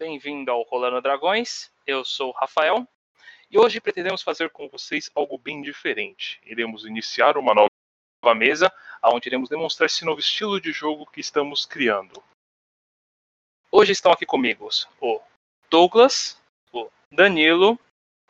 [0.00, 1.70] bem-vindo ao Rolando Dragões.
[1.86, 2.88] Eu sou o Rafael
[3.50, 6.40] e hoje pretendemos fazer com vocês algo bem diferente.
[6.42, 8.72] Iremos iniciar uma nova mesa,
[9.04, 12.22] onde iremos demonstrar esse novo estilo de jogo que estamos criando.
[13.70, 14.70] Hoje estão aqui comigo
[15.02, 15.20] o
[15.68, 16.42] Douglas,
[16.72, 17.78] o Danilo,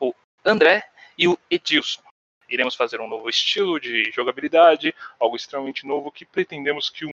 [0.00, 0.12] o
[0.44, 2.02] André e o Edilson.
[2.48, 7.08] Iremos fazer um novo estilo de jogabilidade, algo extremamente novo que pretendemos que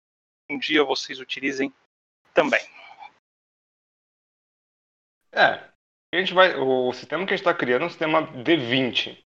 [0.47, 1.73] um dia vocês utilizem
[2.35, 2.61] também.
[5.33, 5.59] É,
[6.13, 9.17] a gente vai, o sistema que a gente está criando é um sistema D20.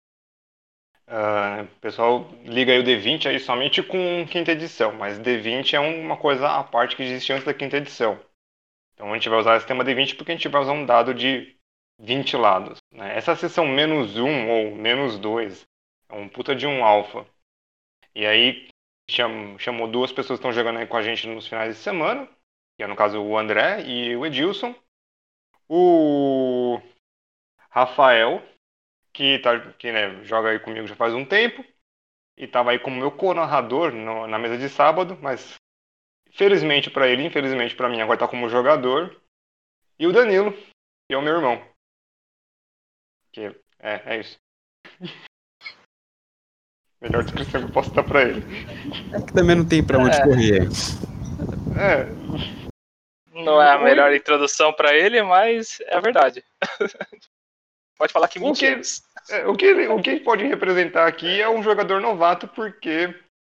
[1.09, 5.81] Uh, o pessoal liga aí o D20 aí somente com quinta edição, mas D20 é
[5.81, 8.21] uma coisa à parte que existe antes da quinta edição.
[8.95, 11.13] Então a gente vai usar o sistema D20 porque a gente vai usar um dado
[11.13, 11.57] de
[12.01, 12.79] 20 lados.
[12.93, 13.17] Né?
[13.17, 15.67] Essa seção menos 1 ou menos 2
[16.09, 17.27] é um puta de um alfa.
[18.15, 18.69] E aí
[19.59, 22.29] chamou duas pessoas que estão jogando aí com a gente nos finais de semana,
[22.77, 24.75] que é no caso o André e o Edilson
[25.69, 26.81] o
[27.71, 28.43] Rafael,
[29.13, 31.65] que, tá, que né, joga aí comigo já faz um tempo,
[32.37, 35.55] e estava aí como meu co-narrador na mesa de sábado, mas
[36.33, 39.21] felizmente para ele, infelizmente para mim, agora está como jogador.
[39.99, 41.63] E o Danilo, que é o meu irmão.
[43.33, 43.47] Que
[43.79, 44.37] é, é isso.
[47.01, 48.43] Melhor descrição que eu posso dar para ele.
[49.15, 50.23] É que também não tem para onde é.
[50.23, 50.63] correr.
[51.79, 52.66] É.
[53.45, 56.45] Não é a melhor introdução para ele, mas é a verdade.
[57.99, 58.39] pode falar que.
[58.39, 58.67] O que,
[59.31, 63.15] é, o, que ele, o que ele pode representar aqui é um jogador novato, porque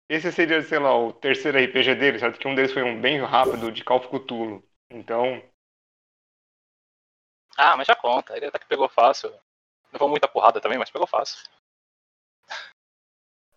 [0.09, 2.39] esse seria, sei lá, o terceiro RPG dele, certo?
[2.39, 4.63] Que um deles foi um bem rápido de Cthulhu.
[4.89, 5.41] Então.
[7.57, 8.35] Ah, mas já conta.
[8.35, 9.31] Ele até que pegou fácil.
[9.91, 11.47] Não foi muita porrada também, mas pegou fácil.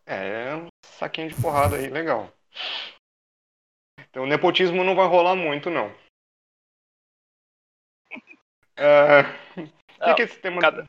[0.04, 2.32] É, um saquinho de porrada aí, legal.
[4.10, 5.94] Então, o nepotismo não vai rolar muito, não.
[8.78, 9.68] Uh,
[10.00, 10.60] não, que, que esse tema...
[10.60, 10.88] cada,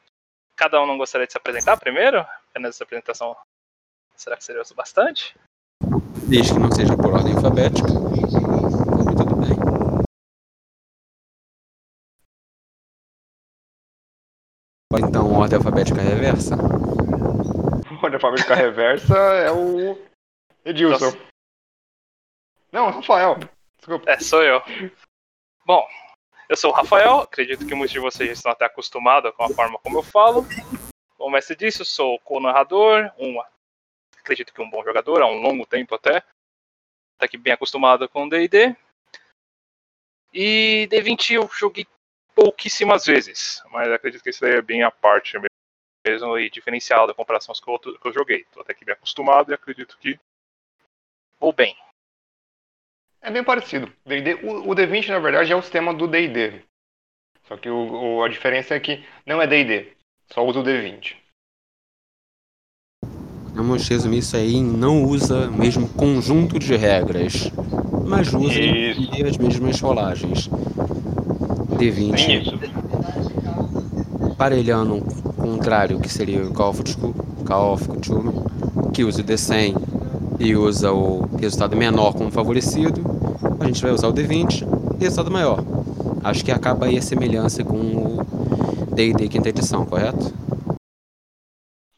[0.55, 2.19] cada um não gostaria de se apresentar primeiro?
[2.49, 3.35] Apenas essa apresentação.
[4.15, 5.35] Será que seria o bastante?
[6.29, 7.87] Desde que não seja por ordem alfabética.
[7.87, 9.57] Tudo bem.
[14.91, 16.55] Ou então ordem alfabética reversa?
[18.01, 19.97] Ordem alfabética reversa é o
[20.63, 21.05] Edilson.
[21.05, 21.17] Nossa.
[22.71, 23.37] Não, Rafael.
[23.77, 24.09] Desculpa.
[24.09, 24.61] É, sou eu.
[25.65, 25.85] Bom,
[26.53, 29.79] eu sou o Rafael, acredito que muitos de vocês estão até acostumados com a forma
[29.79, 30.45] como eu falo.
[31.17, 33.41] Como mestre disse, sou co-narrador, um,
[34.19, 36.21] acredito que um bom jogador, há um longo tempo até.
[37.17, 38.75] Tá aqui bem acostumado com D&D.
[40.31, 41.87] E D20 eu joguei
[42.35, 45.39] pouquíssimas vezes, mas acredito que isso daí é bem a parte
[46.05, 48.45] mesmo e diferencial da comparação com outros que eu joguei.
[48.51, 50.19] Tô até aqui bem acostumado e acredito que
[51.39, 51.75] vou bem.
[53.23, 53.89] É bem parecido.
[54.43, 56.61] O, o D20, na verdade, é o sistema do D&D.
[57.47, 59.93] Só que o, o, a diferença é que não é D&D,
[60.31, 61.15] só usa o D20.
[63.55, 67.49] Vamos resumir isso aí não usa o mesmo conjunto de regras,
[68.05, 68.59] mas usa
[69.27, 70.49] as mesmas rolagens.
[71.77, 72.25] D20.
[72.25, 72.59] Tem isso.
[74.35, 77.13] Parelhando o contrário, que seria o Call of Cthulhu,
[78.91, 79.75] que usa o D100
[80.39, 83.12] e usa o resultado menor como favorecido,
[83.63, 84.63] a gente vai usar o D20
[84.99, 85.59] e resultado maior.
[86.23, 90.33] Acho que acaba aí a semelhança com o D&D quinta edição, correto?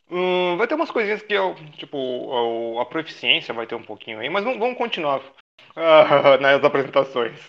[0.10, 4.30] Hum, vai ter umas coisinhas que eu, tipo, a proficiência vai ter um pouquinho aí,
[4.30, 7.40] mas vamos, continuar uh, nas apresentações.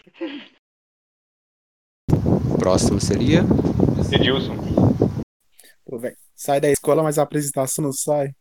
[2.58, 3.40] Próximo seria?
[4.12, 4.56] Edilson.
[5.84, 6.00] Pô,
[6.34, 8.34] sai da escola, mas a apresentação não sai.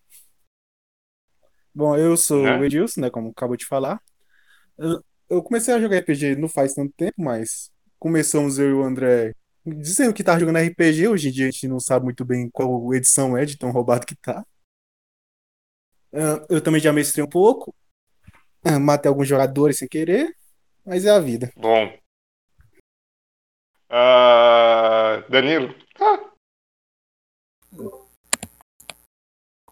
[1.73, 2.57] Bom, eu sou né?
[2.57, 4.01] o Edilson, né, como acabou de falar.
[4.77, 8.83] Eu, eu, comecei a jogar RPG não faz tanto tempo, mas começamos eu e o
[8.83, 9.33] André
[9.65, 11.07] dizendo que tá jogando RPG.
[11.07, 14.05] Hoje em dia a gente não sabe muito bem qual edição é de tão roubado
[14.05, 14.45] que tá.
[16.49, 17.73] Eu também já mestrei um pouco.
[18.81, 20.35] Matei alguns jogadores sem querer,
[20.85, 21.51] mas é a vida.
[21.55, 21.85] Bom.
[23.89, 25.75] Uh, Danilo?
[25.99, 26.31] Ah.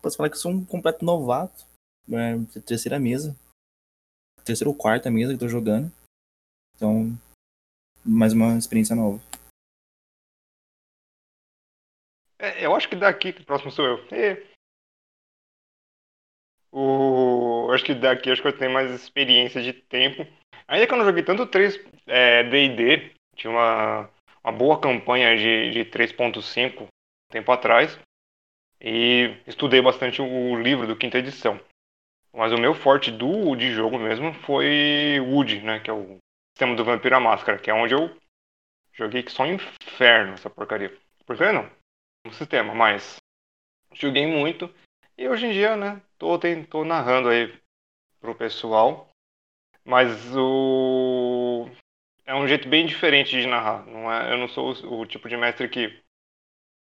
[0.01, 1.65] Posso falar que eu sou um completo novato
[2.11, 3.35] é, terceira mesa.
[4.45, 5.91] Terceira ou quarta mesa que eu tô jogando.
[6.75, 7.17] Então,
[8.05, 9.21] mais uma experiência nova.
[12.37, 14.07] É, eu acho que daqui, o próximo sou eu.
[14.11, 14.45] É.
[16.71, 20.25] O, acho que daqui acho que eu tenho mais experiência de tempo.
[20.67, 21.77] Ainda que eu não joguei tanto 3
[22.49, 24.09] D&D, é, tinha uma,
[24.43, 26.87] uma boa campanha de, de 3.5
[27.31, 27.97] tempo atrás.
[28.81, 31.57] E estudei bastante o livro do quinta edição.
[32.33, 35.79] Mas o meu forte do de jogo mesmo foi Wood, né?
[35.79, 36.17] Que é o
[36.55, 38.09] sistema do Vampiro à Máscara, que é onde eu
[38.93, 40.95] Joguei que só um inferno essa porcaria.
[41.25, 41.69] Porcaria não.
[42.25, 43.17] Um sistema, mas
[43.93, 44.73] joguei muito.
[45.17, 46.39] E hoje em dia, né, tô,
[46.69, 47.59] tô narrando aí
[48.19, 49.09] pro pessoal.
[49.83, 51.67] Mas o.
[52.25, 53.85] É um jeito bem diferente de narrar.
[53.85, 56.01] Não é, eu não sou o, o tipo de mestre que.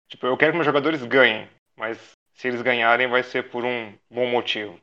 [0.10, 1.48] Tipo, eu quero que meus jogadores ganhem.
[1.78, 4.78] Mas se eles ganharem, vai ser por um bom motivo.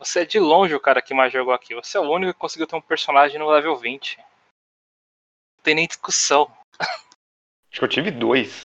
[0.00, 1.74] Você é de longe o cara que mais jogou aqui.
[1.74, 4.16] Você é o único que conseguiu ter um personagem no level 20.
[4.16, 6.50] Não tem nem discussão.
[6.80, 8.62] Acho que eu tive dois.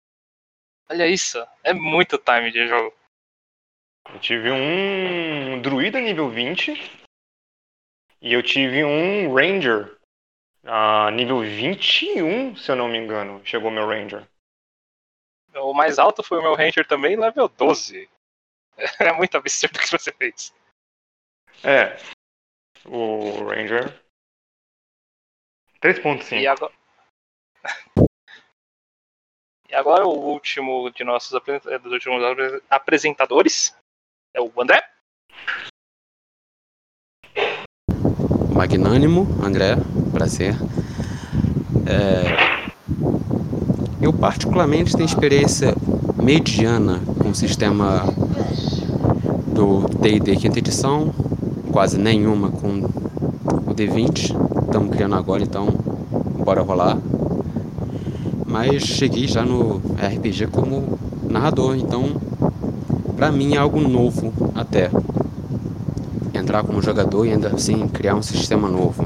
[0.88, 1.44] Olha isso.
[1.64, 2.94] É muito time de jogo.
[4.10, 6.70] Eu tive um druida nível 20
[8.22, 9.98] e eu tive um ranger
[10.62, 13.44] a nível 21, se eu não me engano.
[13.44, 14.24] Chegou meu ranger.
[15.56, 18.08] O mais alto foi o meu ranger também, level 12.
[19.00, 20.52] É muito absurdo o que você fez.
[21.62, 21.96] É.
[22.86, 24.02] O ranger
[25.82, 26.40] 3.5.
[26.40, 26.72] E agora...
[29.68, 33.74] e agora o último de nossos apre- dos últimos apre- apresentadores
[34.34, 34.82] é o André.
[38.54, 39.74] Magnânimo, André,
[40.12, 40.54] prazer.
[41.86, 42.64] É,
[44.02, 45.74] Eu particularmente tenho experiência
[46.22, 48.04] mediana com o sistema
[49.52, 51.12] do D&D quinta edição,
[51.74, 52.84] quase nenhuma com
[53.66, 54.32] o D20.
[54.66, 55.66] Estamos criando agora, então
[56.44, 56.96] bora rolar.
[58.46, 60.96] Mas cheguei já no RPG como
[61.28, 62.12] narrador, então
[63.16, 64.88] pra mim é algo novo até
[66.32, 69.04] entrar como jogador e ainda assim criar um sistema novo.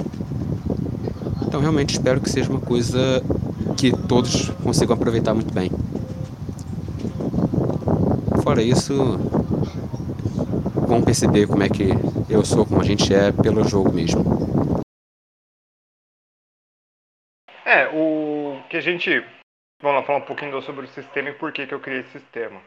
[1.46, 3.22] Então realmente espero que seja uma coisa
[3.78, 5.70] que todos consigam aproveitar muito bem.
[8.42, 9.18] Fora isso,
[10.86, 11.96] vão perceber como é que
[12.30, 14.22] eu sou, como a gente é pelo jogo mesmo.
[17.64, 19.24] É, o que a gente.
[19.80, 22.18] Vamos lá falar um pouquinho sobre o sistema e por que, que eu criei esse
[22.18, 22.62] sistema.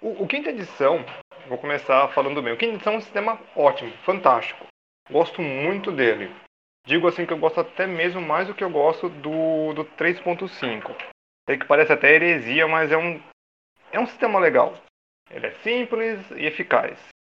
[0.00, 1.04] O, o quinta edição,
[1.48, 2.54] vou começar falando do meu.
[2.54, 4.66] O quinta edição é um sistema ótimo, fantástico.
[5.10, 6.34] Gosto muito dele.
[6.86, 10.94] Digo assim que eu gosto até mesmo mais do que eu gosto do, do 3.5.
[11.46, 13.20] Sei que parece até heresia, mas é um,
[13.92, 14.74] é um sistema legal.
[15.30, 17.15] Ele é simples e eficaz.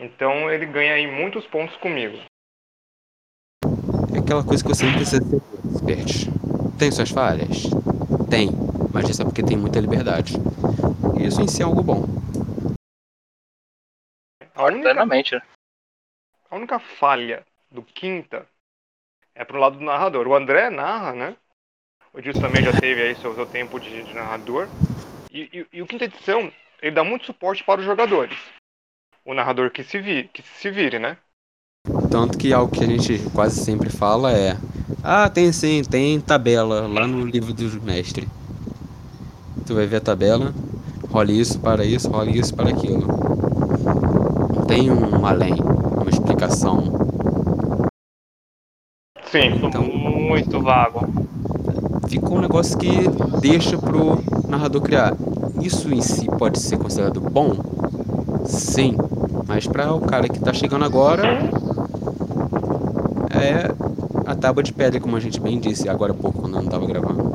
[0.00, 2.16] Então ele ganha aí muitos pontos comigo.
[4.14, 5.36] É aquela coisa que você não precisa ser
[5.70, 6.78] expert.
[6.78, 7.64] Tem suas falhas?
[8.30, 8.48] Tem,
[8.94, 10.34] mas isso é porque tem muita liberdade.
[11.20, 12.04] E isso em si é algo bom.
[14.54, 15.22] A única, né?
[16.50, 18.46] a única falha do quinta
[19.34, 20.26] é pro lado do narrador.
[20.26, 21.36] O André narra, né?
[22.12, 24.66] O Dilson também já teve aí seu, seu tempo de, de narrador.
[25.30, 26.50] E, e- e o quinta edição,
[26.82, 28.36] ele dá muito suporte para os jogadores.
[29.24, 31.16] O narrador que se, vi, que se vire, né?
[32.10, 34.56] Tanto que algo que a gente quase sempre fala é:
[35.02, 38.28] Ah, tem sim, tem tabela lá no livro do mestre.
[39.66, 40.52] Tu vai ver a tabela,
[41.08, 43.06] rola isso para isso, rola isso para aquilo.
[44.54, 46.84] Não tem um além, uma explicação.
[49.24, 49.60] Sim.
[49.64, 51.00] Então- Muito vago.
[52.08, 52.90] Ficou um negócio que
[53.40, 54.18] deixa pro
[54.48, 55.14] narrador criar.
[55.62, 57.54] Isso em si pode ser considerado bom?
[58.50, 58.96] Sim,
[59.46, 61.22] mas para o cara que tá chegando agora
[63.30, 63.70] é
[64.26, 66.68] a tábua de pedra, como a gente bem disse agora há pouco quando eu não
[66.68, 67.30] tava gravando.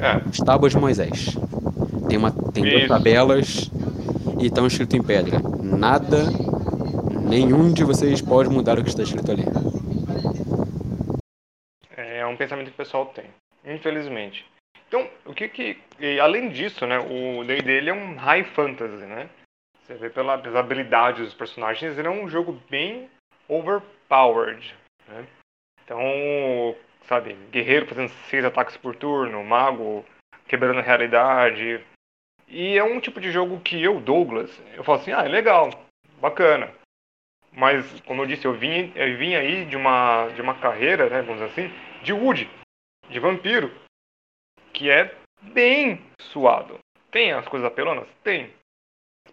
[0.00, 1.36] É, As tábuas de Moisés.
[2.08, 3.70] Tem, uma, tem duas tabelas
[4.38, 5.40] e estão escrito em pedra.
[5.62, 6.24] Nada,
[7.28, 9.44] nenhum de vocês pode mudar o que está escrito ali.
[11.96, 13.24] é um pensamento que o pessoal tem.
[13.64, 14.44] Infelizmente.
[14.88, 15.78] Então, o que que...
[16.22, 16.98] Além disso, né?
[16.98, 19.28] O D&D ele é um high fantasy, né?
[19.86, 23.08] Você vê pela- pelas habilidades dos personagens, ele é um jogo bem
[23.48, 24.74] overpowered,
[25.06, 25.24] né?
[25.84, 26.00] Então,
[27.04, 30.04] sabe, guerreiro fazendo seis ataques por turno, mago
[30.48, 31.80] quebrando a realidade.
[32.48, 35.70] E é um tipo de jogo que eu, Douglas, eu falo assim, ah, é legal,
[36.20, 36.74] bacana.
[37.52, 41.22] Mas, como eu disse, eu vim, eu vim aí de uma, de uma carreira, né,
[41.22, 42.50] vamos dizer assim, de Wood,
[43.08, 43.72] de vampiro,
[44.72, 46.76] que é bem suado.
[47.12, 48.08] Tem as coisas apelonas?
[48.24, 48.52] Tem.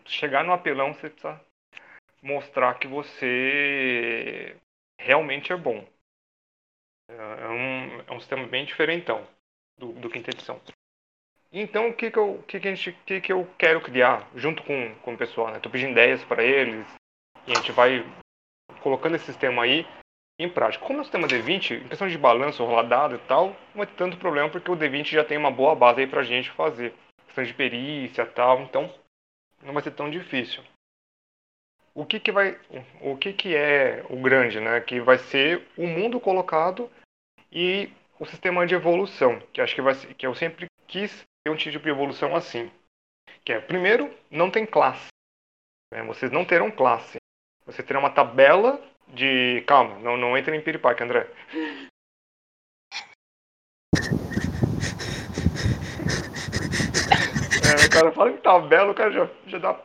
[0.06, 1.40] Chegar no apelão, você precisa
[2.22, 4.56] mostrar que você
[5.00, 5.86] realmente é bom.
[7.10, 9.28] É um, é um sistema bem diferentão
[9.78, 10.60] do, do quinta edição.
[11.52, 14.64] Então, o que que eu, que que a gente, que que eu quero criar junto
[14.64, 15.60] com, com o pessoal, né?
[15.60, 16.88] Tô pedindo ideias para eles
[17.46, 18.04] e a gente vai
[18.82, 19.86] colocando esse sistema aí
[20.40, 20.84] em prática.
[20.84, 23.94] Como é o sistema D20, em questão de balanço, rolar dado e tal, não ter
[23.96, 26.94] tanto problema porque o D20 já tem uma boa base aí pra gente fazer.
[27.28, 28.92] Questão de perícia e tal, então
[29.64, 30.64] não vai ser tão difícil.
[31.96, 32.60] O que que vai,
[33.02, 34.82] o que que é o grande, né?
[34.82, 36.90] Que vai ser o mundo colocado
[37.52, 41.56] e o sistema de evolução, que acho que vai que eu sempre quis ter um
[41.56, 42.72] tipo de evolução assim.
[43.46, 45.08] Que é, primeiro, não tem classe.
[45.94, 46.02] Né?
[46.04, 47.18] Vocês não terão classe.
[47.66, 49.62] Você terá uma tabela de.
[49.68, 51.30] Calma, não, não entra em piripaque, André.
[57.66, 59.80] É, o cara fala em tabela, o cara já, já dá,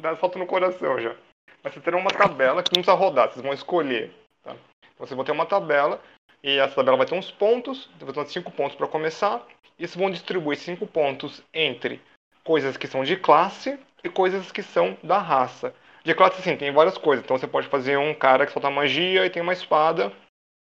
[0.00, 1.14] dá salto no coração já.
[1.62, 4.14] Mas vocês terão uma tabela que não precisa rodar, vocês vão escolher.
[4.42, 4.54] Tá?
[4.96, 6.00] Vocês vão ter uma tabela
[6.42, 9.44] e essa tabela vai ter uns pontos, vai ter cinco pontos para começar.
[9.78, 12.00] E vocês vão distribuir cinco pontos entre
[12.44, 15.74] coisas que são de classe e coisas que são da raça.
[16.04, 17.24] De classe, sim, tem várias coisas.
[17.24, 20.12] Então você pode fazer um cara que solta magia e tem uma espada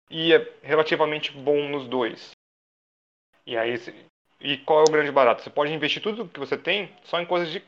[0.09, 2.31] e é relativamente bom nos dois.
[3.45, 3.75] E aí,
[4.39, 5.41] e qual é o grande barato?
[5.41, 7.63] Você pode investir tudo que você tem só em coisas de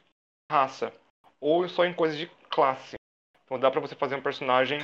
[0.52, 0.94] raça
[1.40, 2.96] ou só em coisas de classe.
[3.46, 4.80] Então dá para você fazer um personagem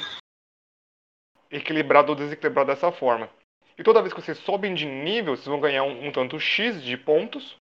[1.52, 3.30] equilibrado ou desequilibrado dessa forma.
[3.78, 6.82] E toda vez que vocês sobem de nível, vocês vão ganhar um, um tanto X
[6.82, 7.56] de pontos.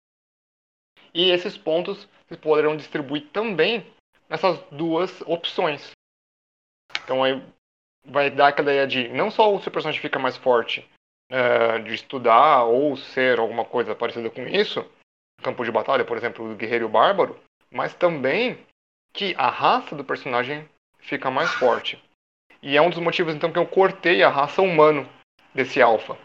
[1.13, 3.85] E esses pontos vocês poderão distribuir também
[4.29, 5.91] nessas duas opções.
[7.03, 7.41] Então aí
[8.05, 10.87] vai dar aquela ideia de não só o seu personagem fica mais forte
[11.31, 14.85] é, de estudar ou ser alguma coisa parecida com isso,
[15.41, 17.39] campo de batalha, por exemplo, do guerreiro bárbaro,
[17.71, 18.59] mas também
[19.13, 20.67] que a raça do personagem
[20.99, 22.01] fica mais forte.
[22.61, 25.07] E é um dos motivos então que eu cortei a raça humano
[25.55, 26.17] desse alfa.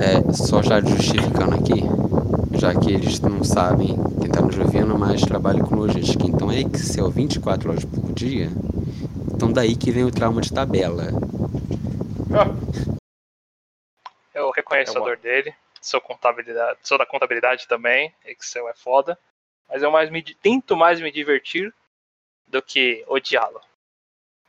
[0.00, 1.82] É, só já justificando aqui,
[2.58, 6.24] já que eles não sabem quem está nos ouvindo, mas trabalho com logística.
[6.24, 8.48] Então é Excel 24 horas por dia.
[9.34, 11.08] Então daí que vem o trauma de tabela.
[14.38, 19.18] É o reconhecedor dele, sou contabilidade, sou da contabilidade também, Excel é foda.
[19.68, 21.74] Mas eu mais me, tento mais me divertir
[22.46, 23.60] do que odiá-lo.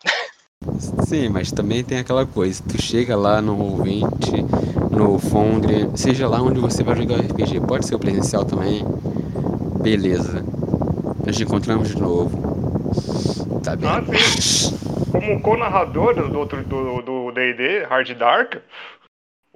[1.08, 4.32] Sim, mas também tem aquela coisa, tu chega lá no ouvinte,
[4.92, 8.84] no Fondre, seja lá onde você vai jogar RPG, pode ser o presencial também.
[9.82, 10.44] Beleza.
[11.26, 13.60] Nós encontramos de novo.
[13.64, 13.90] Tá bem.
[13.90, 14.04] Ah,
[14.40, 14.78] sim.
[15.12, 18.58] Como co-narrador do outro do D&D, Hard Dark,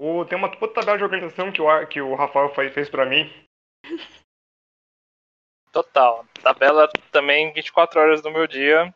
[0.03, 3.31] o, tem uma puta tabela de organização que o, que o Rafael fez pra mim.
[5.72, 6.25] Total.
[6.41, 8.93] Tabela também 24 horas do meu dia.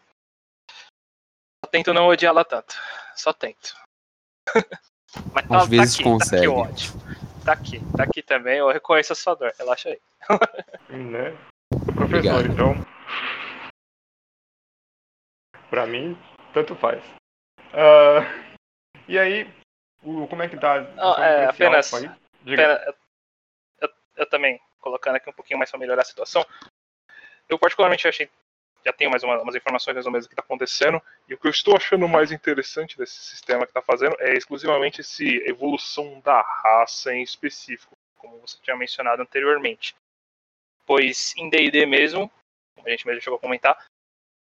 [1.63, 2.75] Só tento não odiá-la tanto.
[3.15, 3.73] Só tento.
[5.33, 6.45] Mas tá, Às tá vezes aqui, consegue.
[6.45, 7.01] Tá aqui, ótimo.
[7.45, 8.57] Tá aqui, tá aqui também.
[8.57, 9.53] Eu reconheço a sua dor.
[9.57, 9.99] Relaxa aí.
[10.89, 11.31] né?
[11.69, 12.47] Professor, Obrigado.
[12.47, 12.75] então.
[15.69, 16.17] Pra mim,
[16.53, 17.01] tanto faz.
[17.71, 18.23] Uh,
[19.07, 19.49] e aí,
[20.23, 20.81] o, como é que tá?
[20.95, 21.89] Não, é, apenas-
[22.87, 22.95] eu,
[23.81, 26.45] eu- eu também, colocando aqui um pouquinho mais pra melhorar a situação.
[27.49, 28.29] Eu particularmente achei.
[28.85, 31.01] Já tenho mais uma- umas informações mais ou menos do que tá acontecendo.
[31.27, 35.01] E o que eu estou achando mais interessante desse sistema que tá fazendo é exclusivamente
[35.01, 39.93] essa evolução da raça em específico, como você tinha mencionado anteriormente.
[40.85, 42.31] Pois em DD mesmo,
[42.75, 43.77] como a gente mesmo chegou a comentar,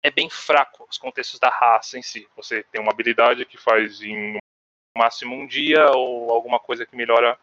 [0.04, 2.28] é bem fraco os contextos da raça em si.
[2.36, 4.38] Você tem uma habilidade que faz em
[4.98, 7.38] máximo um dia ou alguma coisa que melhora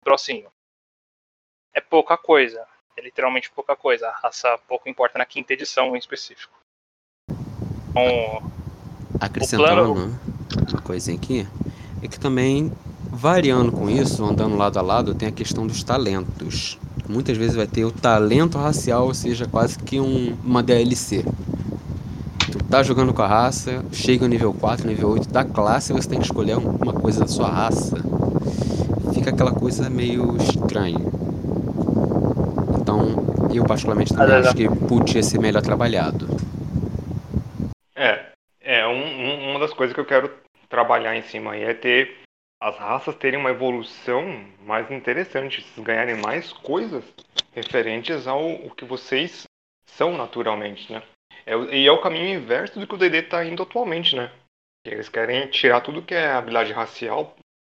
[0.00, 0.50] o trocinho.
[1.72, 2.66] É pouca coisa.
[2.96, 4.08] É literalmente pouca coisa.
[4.08, 6.58] A raça pouco importa na quinta edição em específico.
[7.90, 8.52] Então,
[9.20, 10.34] Acrescentando O
[10.72, 11.46] uma coisinha aqui,
[12.02, 12.72] é que também,
[13.10, 16.78] variando com isso, andando lado a lado, tem a questão dos talentos.
[17.08, 21.24] Muitas vezes vai ter o talento racial, ou seja, quase que um, uma DLC.
[22.54, 26.08] Tu tá jogando com a raça, chega no nível 4, nível 8 da classe, você
[26.08, 27.96] tem que escolher um- uma coisa da sua raça.
[29.12, 31.00] Fica aquela coisa meio estranha.
[32.80, 36.28] Então, eu particularmente também Às acho que podia ser melhor trabalhado.
[37.96, 38.26] É,
[38.60, 40.30] é um- um- uma das coisas que eu quero
[40.68, 42.18] trabalhar em cima aí é ter
[42.62, 47.02] as raças terem uma evolução mais interessante, vocês ganharem mais coisas
[47.52, 48.40] referentes ao
[48.76, 49.42] que vocês
[49.86, 51.02] são naturalmente, né?
[51.46, 54.32] É e é o caminho inverso do que o D&D está indo atualmente, né?
[54.84, 57.36] Eles querem tirar tudo que é habilidade racial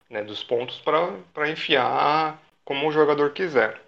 [0.10, 3.82] né, dos pontos para enfiar como o jogador quiser.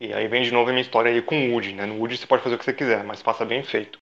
[0.00, 1.86] E aí vem de novo a minha história aí com o Wood, né?
[1.86, 3.98] No Wood você pode fazer o que você quiser, mas faça bem feito.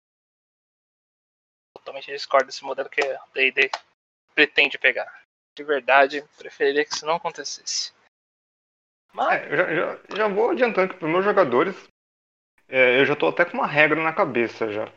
[1.74, 3.70] totalmente discordo desse modelo que a D&D
[4.34, 5.22] pretende pegar.
[5.54, 7.92] De verdade, preferiria que isso não acontecesse.
[9.12, 11.76] Mas, É, já, já, já vou adiantando que para os meus jogadores,
[12.72, 14.90] é, eu já estou até com uma regra na cabeça já.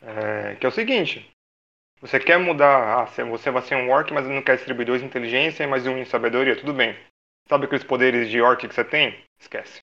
[0.00, 1.30] É, que é o seguinte:
[2.00, 5.62] você quer mudar, ah, você vai ser um orc, mas não quer distribuir dois inteligência
[5.62, 6.96] e mais um em sabedoria, tudo bem.
[7.48, 9.22] Sabe aqueles poderes de orc que você tem?
[9.38, 9.80] Esquece.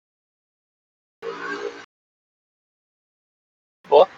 [3.88, 4.10] Boa.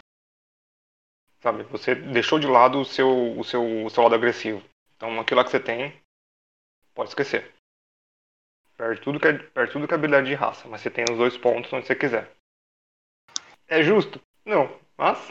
[1.41, 4.63] Sabe, você deixou de lado o seu, o seu, o seu lado agressivo.
[4.95, 6.01] Então aquilo lá que você tem,
[6.95, 7.53] pode esquecer.
[8.77, 11.17] Perde tudo que é, perde tudo que é habilidade de raça, mas você tem os
[11.17, 12.36] dois pontos onde você quiser.
[13.69, 14.21] É justo?
[14.45, 15.27] Não, mas.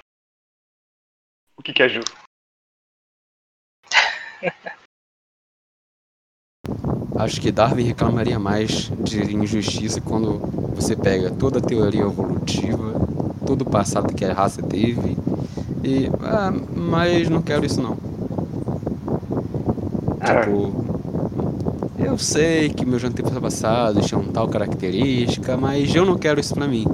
[1.57, 2.14] O que, que é justo?
[7.19, 10.37] Acho que Darwin reclamaria mais de injustiça quando
[10.75, 12.93] você pega toda a teoria evolutiva,
[13.47, 15.16] todo o passado que a raça teve,
[15.83, 16.11] e.
[16.23, 17.97] Ah, mas não quero isso não.
[20.21, 20.40] É.
[20.40, 20.85] Tipo.
[21.99, 26.85] Eu sei que meus antepassados tinham tal característica, mas eu não quero isso pra mim.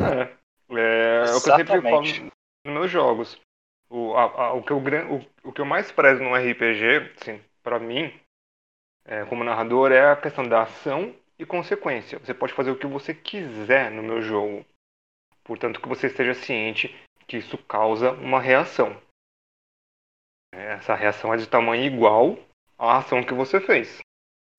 [0.00, 0.28] É,
[1.48, 2.32] é, que eu sempre falo Exatamente.
[2.64, 3.40] nos meus jogos.
[3.90, 7.40] O, a- a- o, que eu, o, o que eu mais prezo num RPG, assim,
[7.62, 8.12] pra mim,
[9.04, 12.18] é, como narrador, é a questão da ação e consequência.
[12.18, 14.64] Você pode fazer o que você quiser no meu jogo.
[15.44, 16.94] Portanto, que você esteja ciente
[17.26, 19.00] que isso causa uma reação.
[20.52, 22.38] Essa reação é de tamanho igual
[22.78, 23.98] à ação que você fez.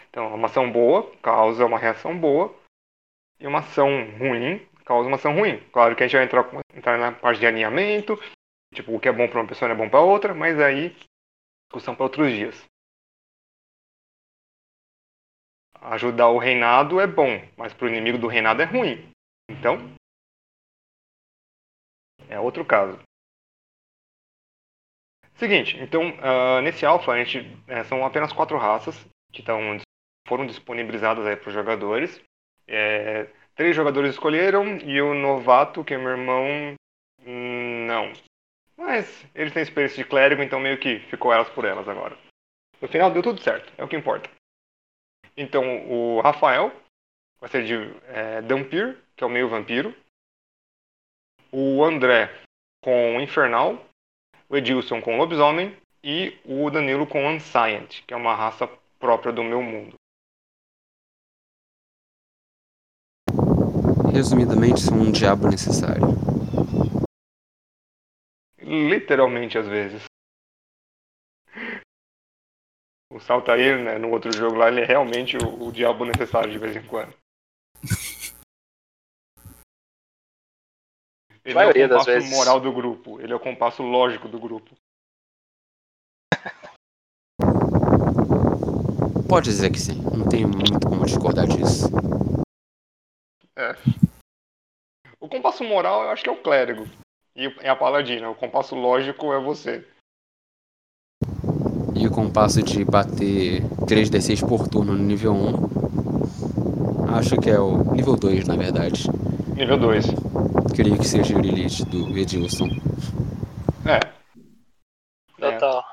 [0.09, 2.55] Então, uma ação boa causa uma reação boa
[3.39, 5.59] e uma ação ruim causa uma ação ruim.
[5.71, 8.19] Claro que a gente vai entrar, entrar na parte de alinhamento,
[8.73, 10.95] tipo, o que é bom para uma pessoa não é bom para outra, mas aí
[11.69, 12.65] discussão para outros dias.
[15.81, 19.09] Ajudar o reinado é bom, mas para o inimigo do reinado é ruim.
[19.49, 19.77] Então,
[22.27, 22.99] é outro caso.
[25.35, 29.79] Seguinte, então, ah, nesse alpha, a gente, eh, são apenas quatro raças que tão,
[30.27, 32.21] foram disponibilizadas para os jogadores.
[32.67, 33.27] É,
[33.59, 36.75] três jogadores escolheram e o novato, que é meu irmão,
[37.25, 38.13] não.
[38.77, 42.17] Mas eles têm experiência de clérigo, então meio que ficou elas por elas agora.
[42.81, 44.29] No final deu tudo certo, é o que importa.
[45.35, 46.71] Então o Rafael
[47.41, 47.75] vai ser de
[48.07, 49.93] é, Dampir, que é o meio vampiro.
[51.51, 52.33] O André
[52.81, 53.85] com Infernal.
[54.47, 55.75] O Edilson com Lobisomem.
[56.01, 59.98] E o Danilo com Unscient, que é uma raça própria do meu mundo.
[64.19, 66.03] Resumidamente, sou um diabo necessário.
[68.59, 70.03] Literalmente, às vezes.
[73.09, 76.59] O Saltair, né, no outro jogo lá, ele é realmente o, o diabo necessário de
[76.59, 77.13] vez em quando.
[81.45, 82.29] Ele maioria é o das compasso vezes.
[82.29, 83.21] moral do grupo.
[83.21, 84.75] Ele é o compasso lógico do grupo.
[89.29, 91.87] Pode dizer que sim, não tenho muito como discordar disso.
[95.19, 96.87] O compasso moral eu acho que é o clérigo.
[97.35, 98.29] E é a paladina.
[98.29, 99.85] O compasso lógico é você.
[101.95, 107.91] E o compasso de bater 3d6 por turno no nível 1, acho que é o
[107.93, 109.03] nível 2, na verdade.
[109.55, 110.05] Nível 2.
[110.75, 112.67] Creio que seja o Lilith do Edilson.
[113.85, 113.99] É.
[115.45, 115.51] É.
[115.51, 115.83] Total.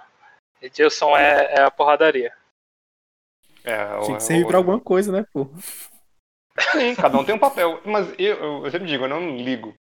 [0.63, 2.33] Edilson é, é a porradaria.
[3.65, 5.49] é Tinha o- que servir o- pra alguma coisa, né, pô?
[6.73, 7.81] Sim, cada um tem um papel.
[7.85, 9.75] Mas eu, eu, eu sempre digo, eu não ligo.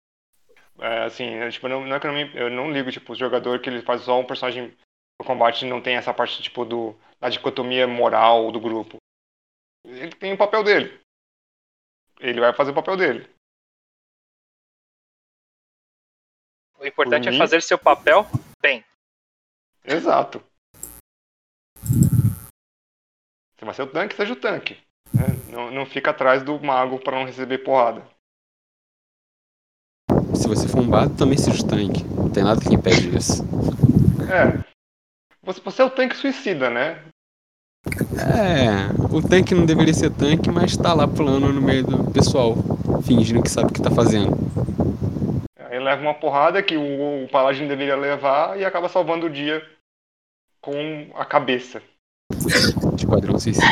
[0.79, 3.13] É, assim, eu, tipo, não, não é que eu não, me- eu não ligo, tipo,
[3.13, 4.77] o jogador que ele faz só um personagem
[5.21, 8.97] no combate e não tem essa parte, tipo, do, da dicotomia moral do grupo.
[9.85, 11.01] Ele tem o papel dele.
[12.21, 13.29] Ele vai fazer o papel dele.
[16.79, 18.27] O importante Por é mim- fazer seu papel
[18.61, 18.85] bem.
[19.85, 20.43] Exato.
[23.59, 24.81] Se vai ser o tanque, seja o tanque.
[25.13, 25.37] Né?
[25.51, 28.03] Não, não fica atrás do mago para não receber porrada.
[30.35, 32.05] Se você for um bardo, também seja o tanque.
[32.05, 33.43] Não tem nada que impede isso.
[34.31, 34.63] É.
[35.43, 37.03] Você, você é o tanque suicida, né?
[38.17, 42.55] É, o tanque não deveria ser tanque, mas tá lá pulando no meio do pessoal,
[43.05, 44.37] fingindo que sabe o que tá fazendo.
[45.59, 49.63] Aí leva uma porrada que o, o paladino deveria levar e acaba salvando o dia
[50.61, 51.83] com a cabeça.
[52.97, 53.67] Esquadrão suicida.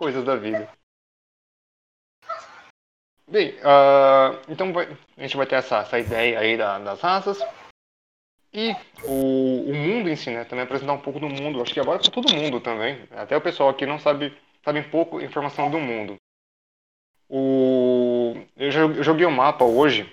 [0.00, 0.66] Coisas da vida.
[3.28, 7.38] Bem, ah, então vai- a gente vai ter essa, essa ideia aí da- das raças.
[8.50, 8.72] E
[9.04, 10.46] o, o mundo em si, né?
[10.46, 11.60] Também apresentar um pouco do mundo.
[11.60, 13.06] Acho que agora para todo mundo também.
[13.10, 14.34] Até o pessoal aqui não sabe,
[14.64, 16.16] sabe pouco informação do mundo.
[17.28, 20.10] O, eu jo- eu joguei o mapa hoje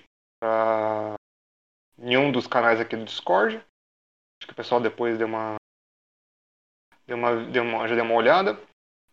[1.97, 3.56] em um dos canais aqui do Discord.
[3.56, 5.56] Acho que o pessoal depois deu uma,
[7.08, 8.66] deu uma, deu uma, já deu uma olhada.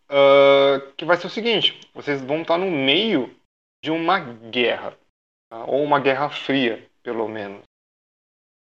[0.09, 3.35] Ah, que vai ser o seguinte: vocês vão estar no meio
[3.83, 4.97] de uma guerra,
[5.49, 5.65] tá?
[5.65, 7.63] ou uma guerra fria, pelo menos,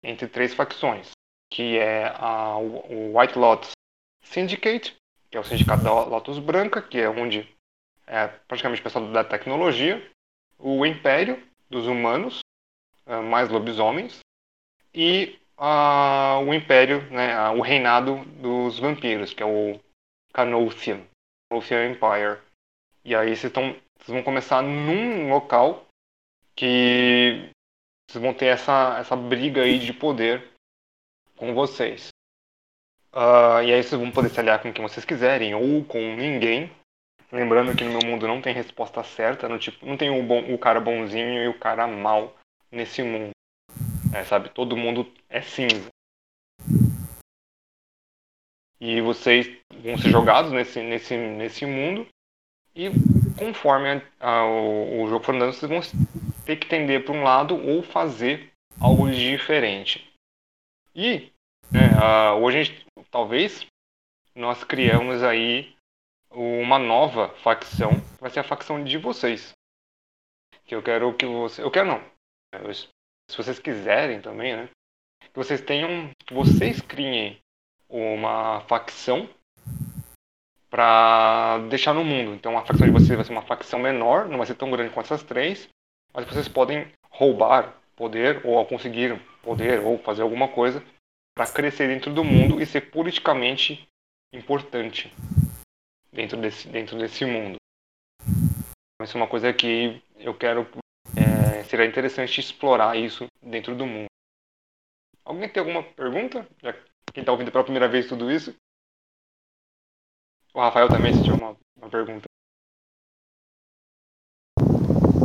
[0.03, 1.11] entre três facções,
[1.49, 3.71] que é a, o White Lotus
[4.23, 4.95] Syndicate,
[5.29, 7.47] que é o sindicato da Lotus Branca, que é onde
[8.07, 10.11] é praticamente o pessoal da tecnologia,
[10.59, 12.39] o Império dos Humanos,
[13.05, 14.19] ah, mais lobisomens,
[14.93, 19.79] e a, o império, né, o reinado dos vampiros, que é o
[20.33, 21.01] Canothian,
[21.51, 22.39] Canothian Empire.
[23.03, 25.85] E aí vocês, tão, vocês vão começar num local
[26.55, 27.49] que
[28.09, 30.49] vocês vão ter essa, essa briga aí de poder
[31.35, 32.07] com vocês.
[33.13, 36.71] Uh, e aí vocês vão poder se aliar com quem vocês quiserem ou com ninguém.
[37.29, 40.53] Lembrando que no meu mundo não tem resposta certa, no tipo, não tem o, bom,
[40.53, 42.35] o cara bonzinho e o cara mal
[42.71, 43.31] nesse mundo.
[44.13, 45.89] É, sabe, todo mundo é cinza.
[48.81, 49.47] E vocês
[49.83, 52.07] vão ser jogados nesse, nesse, nesse mundo
[52.75, 52.89] e
[53.37, 55.81] conforme a, a, o, o jogo for andando, vocês vão
[56.45, 60.11] ter que tender para um lado ou fazer algo diferente.
[60.95, 61.31] E
[61.71, 63.67] né, a, hoje, gente, talvez,
[64.33, 65.75] nós criamos aí
[66.31, 69.53] uma nova facção, que vai ser a facção de vocês.
[70.65, 71.61] Que eu quero que você.
[71.61, 72.03] Eu quero não.
[72.53, 72.87] Eu, se
[73.37, 74.69] vocês quiserem também, né?
[75.19, 76.09] Que vocês tenham.
[76.25, 77.39] Que vocês criem
[77.91, 79.29] uma facção
[80.69, 82.33] para deixar no mundo.
[82.33, 84.93] Então a facção de vocês vai ser uma facção menor, não vai ser tão grande
[84.93, 85.67] quanto essas três,
[86.13, 90.83] mas vocês podem roubar poder ou conseguir poder ou fazer alguma coisa
[91.35, 93.87] para crescer dentro do mundo e ser politicamente
[94.33, 95.13] importante
[96.11, 97.57] dentro desse, dentro desse mundo.
[99.01, 100.67] Isso é uma coisa que eu quero.
[101.17, 104.05] É, seria interessante explorar isso dentro do mundo.
[105.25, 106.47] Alguém tem alguma pergunta?
[106.61, 106.73] Já
[107.13, 108.55] quem está ouvindo pela primeira vez tudo isso?
[110.53, 112.25] O Rafael também se uma, uma pergunta.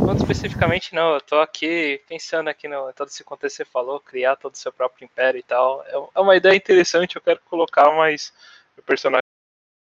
[0.05, 3.99] Não especificamente não, eu tô aqui pensando aqui no todo esse contexto que você falou,
[3.99, 5.83] criar todo o seu próprio império e tal.
[5.83, 8.33] É, é uma ideia interessante, eu quero colocar, mas
[8.77, 9.21] o personagem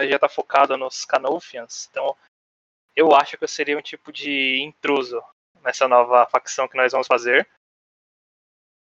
[0.02, 2.16] já tá focado nos Canofians, então
[2.96, 5.22] eu acho que eu seria um tipo de intruso
[5.62, 7.48] nessa nova facção que nós vamos fazer.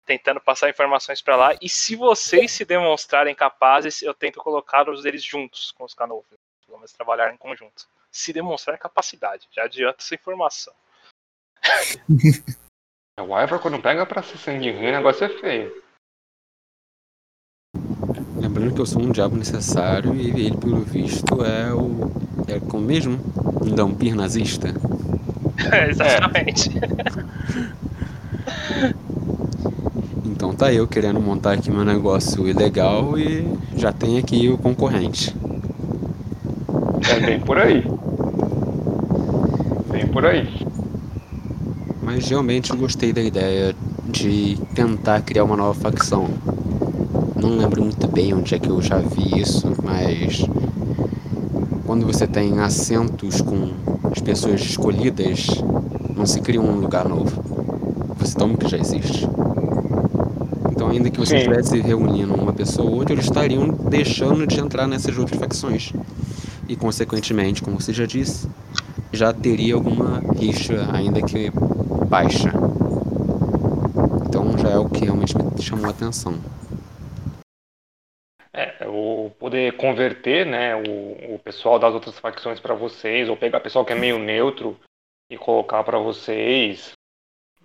[0.04, 5.02] Tentando passar informações para lá, e se vocês se demonstrarem capazes, eu tento colocar os
[5.02, 7.86] deles juntos com os Canofians, pelo menos trabalhar em conjunto.
[8.10, 10.74] Se demonstrar capacidade, já adianta essa informação.
[13.20, 15.82] o Ivor quando pega pra ser sangue ruim, o negócio é feio.
[18.36, 22.10] Lembrando que eu sou um diabo necessário e ele, pelo visto, é o.
[22.48, 23.20] É como mesmo?
[23.64, 24.68] Um dampir nazista.
[25.70, 26.70] É, exatamente.
[30.42, 35.32] Então tá eu querendo montar aqui meu negócio ilegal e já tem aqui o concorrente.
[37.08, 37.86] É bem por aí.
[39.88, 40.48] Bem por aí.
[42.02, 43.72] Mas realmente gostei da ideia
[44.08, 46.26] de tentar criar uma nova facção.
[47.40, 50.44] Não lembro muito bem onde é que eu já vi isso, mas
[51.86, 53.70] quando você tem assentos com
[54.10, 55.46] as pessoas escolhidas,
[56.16, 57.30] não se cria um lugar novo.
[58.18, 59.24] Você toma o que já existe.
[60.92, 61.36] Ainda que você Sim.
[61.38, 65.92] estivesse reunindo uma pessoa ou outra, eles estariam deixando de entrar nessas outras facções.
[66.68, 68.48] E, consequentemente, como você já disse,
[69.12, 71.50] já teria alguma rixa, ainda que
[72.06, 72.52] baixa.
[74.26, 76.38] Então, já é o que realmente me chamou a atenção
[78.86, 83.84] o poder converter né, o, o pessoal das outras facções para vocês, ou pegar pessoal
[83.84, 84.78] que é meio neutro
[85.30, 86.92] e colocar para vocês.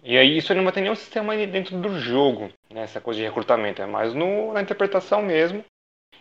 [0.08, 3.82] E aí isso não ter nenhum sistema dentro do jogo, né, essa coisa de recrutamento,
[3.82, 5.66] é mais no, na interpretação mesmo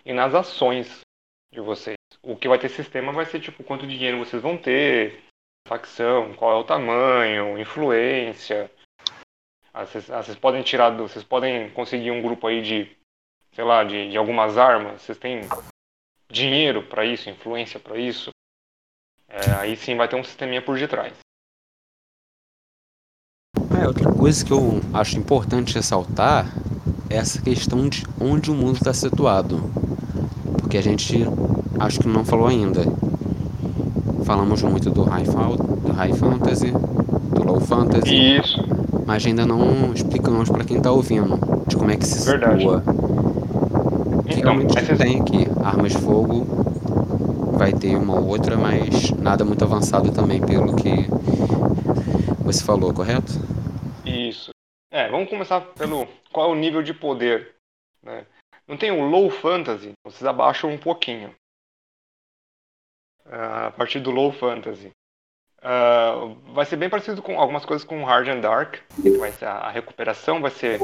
[0.04, 1.02] e nas ações
[1.52, 1.94] de vocês.
[2.20, 5.22] O que vai ter sistema vai ser tipo quanto dinheiro vocês vão ter,
[5.68, 8.68] facção, qual é o tamanho, influência.
[9.72, 12.90] Vocês, vocês podem tirar, vocês podem conseguir um grupo aí de
[13.52, 15.00] sei lá, de, de algumas armas?
[15.00, 15.42] Vocês têm
[16.28, 18.30] dinheiro para isso, influência para isso?
[19.28, 21.25] É, aí sim vai ter um sisteminha por detrás.
[23.80, 26.46] É, outra coisa que eu acho importante ressaltar
[27.10, 29.60] é essa questão de onde o mundo está situado.
[30.58, 31.26] Porque a gente
[31.78, 32.84] acho que não falou ainda.
[34.24, 36.72] Falamos muito do high, do high fantasy,
[37.32, 38.38] do low fantasy.
[38.38, 38.64] Isso.
[39.06, 42.60] Mas ainda não explicamos para quem está ouvindo de como é que se Verdade.
[42.60, 42.82] situa
[44.26, 45.48] que então, realmente tem aqui.
[45.62, 46.46] Armas de fogo
[47.52, 51.08] vai ter uma ou outra, mas nada muito avançado também, pelo que
[52.44, 53.32] você falou, correto?
[54.96, 57.54] É, vamos começar pelo qual é o nível de poder.
[58.02, 58.26] Né?
[58.66, 61.36] Não tem o low fantasy, vocês abaixam um pouquinho.
[63.26, 64.90] Uh, a partir do low fantasy.
[65.58, 68.76] Uh, vai ser bem parecido com algumas coisas com hard and dark.
[69.18, 70.80] Vai ser, a recuperação vai ser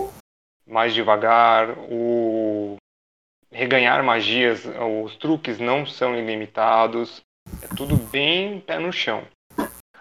[0.67, 2.77] mais devagar, o
[3.51, 4.67] reganhar magias,
[5.05, 7.23] os truques não são ilimitados,
[7.63, 9.27] é tudo bem pé no chão.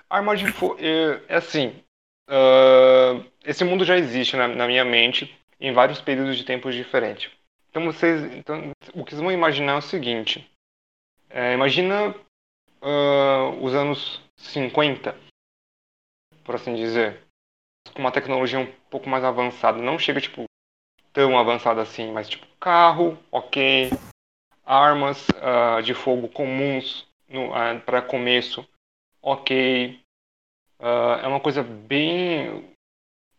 [0.09, 0.75] Arma de fogo.
[0.81, 1.81] É, é, assim.
[2.29, 5.35] Uh, esse mundo já existe na, na, minha mente.
[5.59, 7.31] em vários períodos de tempos diferentes.
[7.69, 10.49] Então vocês, então, o que vocês vão imaginar é o seguinte:
[11.29, 12.09] é, imagina
[12.81, 15.15] uh, os anos 50,
[16.43, 17.21] por assim dizer,
[17.93, 19.77] com uma tecnologia um pouco mais avançada.
[19.81, 20.45] Não chega tipo
[21.13, 23.89] tão avançada assim, mas tipo carro, ok,
[24.65, 28.67] armas uh, de fogo comuns uh, para começo,
[29.21, 29.99] ok.
[30.79, 32.70] é uma coisa bem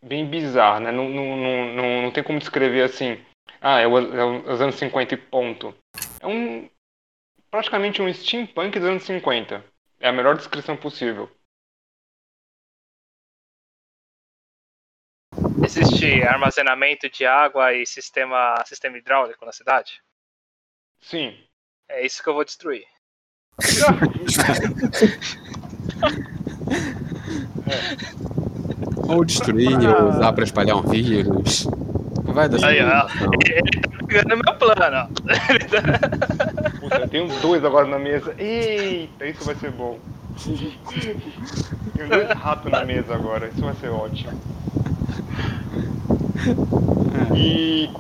[0.03, 0.91] bem bizarra, né?
[0.91, 3.25] Não, não, não, não, tem como descrever assim,
[3.61, 5.75] ah, é, o, é os anos 50 e ponto.
[6.21, 6.69] É um
[7.51, 9.65] praticamente um steampunk dos anos 50.
[10.01, 11.31] É a melhor descrição possível.
[15.65, 20.03] Existe armazenamento de água e sistema, sistema hidráulico na cidade?
[21.01, 21.38] Sim.
[21.88, 22.85] É isso que eu vou destruir.
[28.29, 28.32] é.
[29.12, 31.66] Ou destruir, ou usar pra espalhar um vírus.
[32.25, 33.07] Vai dar Aí, ó,
[33.44, 35.09] ele tá pegando meu plano.
[36.81, 38.35] Puta, eu tenho dois agora na mesa.
[38.38, 39.98] Eita, isso vai ser bom.
[41.94, 44.33] Tenho dois ratos na mesa agora, isso vai ser ótimo.
[47.37, 47.90] E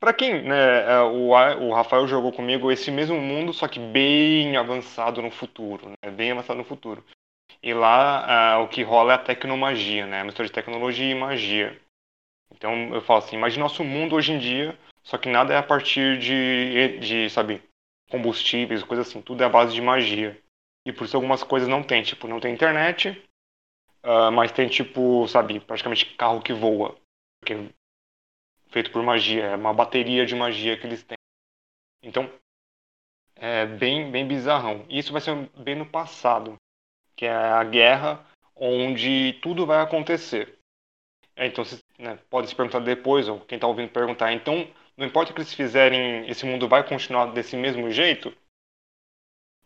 [0.00, 4.56] para quem, né, é, o, o Rafael jogou comigo esse mesmo mundo, só que bem
[4.56, 7.04] avançado no futuro, né, bem avançado no futuro.
[7.62, 10.20] E lá uh, o que rola é a tecnomagia, né?
[10.20, 11.80] A mistura de tecnologia e magia.
[12.50, 15.62] Então eu falo assim, imagine nosso mundo hoje em dia, só que nada é a
[15.62, 17.62] partir de, de sabe,
[18.10, 20.38] combustíveis, coisas assim, tudo é a base de magia.
[20.84, 23.10] E por isso algumas coisas não tem, tipo, não tem internet,
[24.04, 26.96] uh, mas tem tipo, sabe, praticamente carro que voa,
[27.44, 27.68] que é
[28.70, 31.16] feito por magia, é uma bateria de magia que eles têm.
[32.02, 32.28] Então,
[33.36, 34.84] é bem, bem bizarrão.
[34.88, 36.56] E isso vai ser bem no passado
[37.22, 38.18] que é a guerra
[38.56, 40.58] onde tudo vai acontecer.
[41.36, 41.62] É, então,
[41.96, 45.40] né, pode se perguntar depois, ou quem está ouvindo perguntar, então, não importa o que
[45.40, 48.36] eles fizerem, esse mundo vai continuar desse mesmo jeito?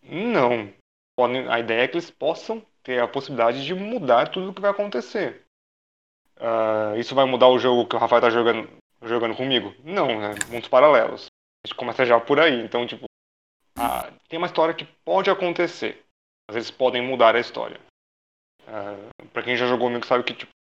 [0.02, 0.70] Não.
[1.50, 4.70] A ideia é que eles possam ter a possibilidade de mudar tudo o que vai
[4.70, 5.46] acontecer.
[6.36, 8.68] Uh, isso vai mudar o jogo que o Rafael está jogando,
[9.00, 9.74] jogando comigo?
[9.82, 11.24] Não, é mundos paralelos.
[11.64, 12.60] A gente começa já por aí.
[12.60, 13.06] Então, tipo,
[13.78, 16.05] uh, tem uma história que pode acontecer
[16.48, 17.80] mas eles podem mudar a história.
[18.62, 20.52] Uh, é, para quem já jogou comigo sabe que tipo,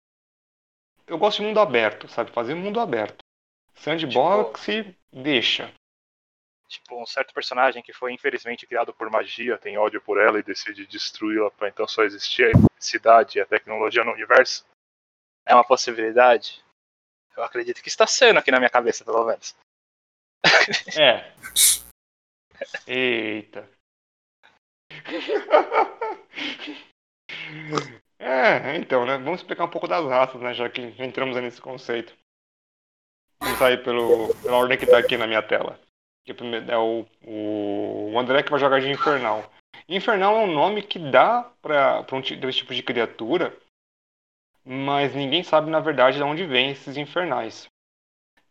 [1.07, 2.31] eu gosto de mundo aberto, sabe?
[2.31, 3.23] Fazer mundo aberto.
[3.75, 5.71] Sandbox tipo, deixa.
[6.67, 10.43] Tipo, um certo personagem que foi infelizmente criado por magia, tem ódio por ela e
[10.43, 14.65] decide destruí-la para então só existir a cidade e a tecnologia no universo.
[15.45, 16.63] É uma possibilidade?
[17.37, 19.55] Eu acredito que está sendo aqui na minha cabeça, pelo menos.
[20.97, 21.31] É.
[22.87, 23.69] Eita.
[28.17, 29.17] É, então, né?
[29.17, 30.53] Vamos explicar um pouco das raças, né?
[30.53, 32.15] Já que entramos nesse conceito.
[33.39, 35.79] Vamos sair pelo, pela ordem que tá aqui na minha tela.
[36.23, 39.43] Que é o, o André que vai jogar de Infernal.
[39.87, 43.55] Infernal é um nome que dá para um tipo de criatura,
[44.63, 47.67] mas ninguém sabe na verdade de onde vem esses infernais.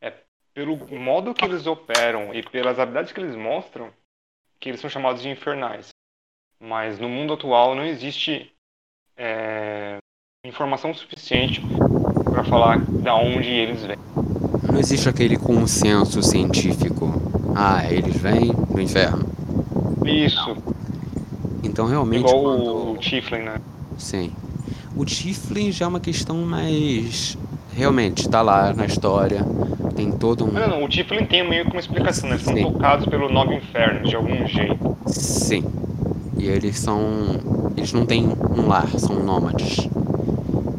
[0.00, 0.12] É
[0.52, 3.92] pelo modo que eles operam e pelas habilidades que eles mostram
[4.60, 5.93] que eles são chamados de infernais.
[6.60, 8.50] Mas no mundo atual não existe
[9.16, 9.96] é,
[10.44, 11.62] informação suficiente
[12.24, 13.96] para falar da onde eles vêm.
[14.70, 17.12] Não existe aquele consenso científico.
[17.54, 19.24] Ah, eles vêm do inferno.
[20.04, 20.56] Isso.
[21.62, 22.20] Então realmente.
[22.20, 22.92] Igual quando...
[22.92, 23.60] o Tiflin, né?
[23.96, 24.32] Sim.
[24.96, 27.38] O Tiflin já é uma questão mais.
[27.72, 29.44] Realmente, está lá na história.
[29.96, 30.52] Tem todo um.
[30.52, 32.36] Não, não, o Tiflin tem meio que uma explicação, né?
[32.36, 34.96] Eles são tocados pelo novo inferno, de algum jeito.
[35.06, 35.64] Sim.
[36.44, 37.00] E eles são.
[37.74, 39.88] Eles não têm um lar, são nômades.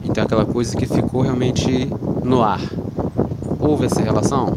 [0.03, 1.89] Então é aquela coisa que ficou realmente
[2.23, 2.61] no ar.
[3.59, 4.53] Houve essa relação?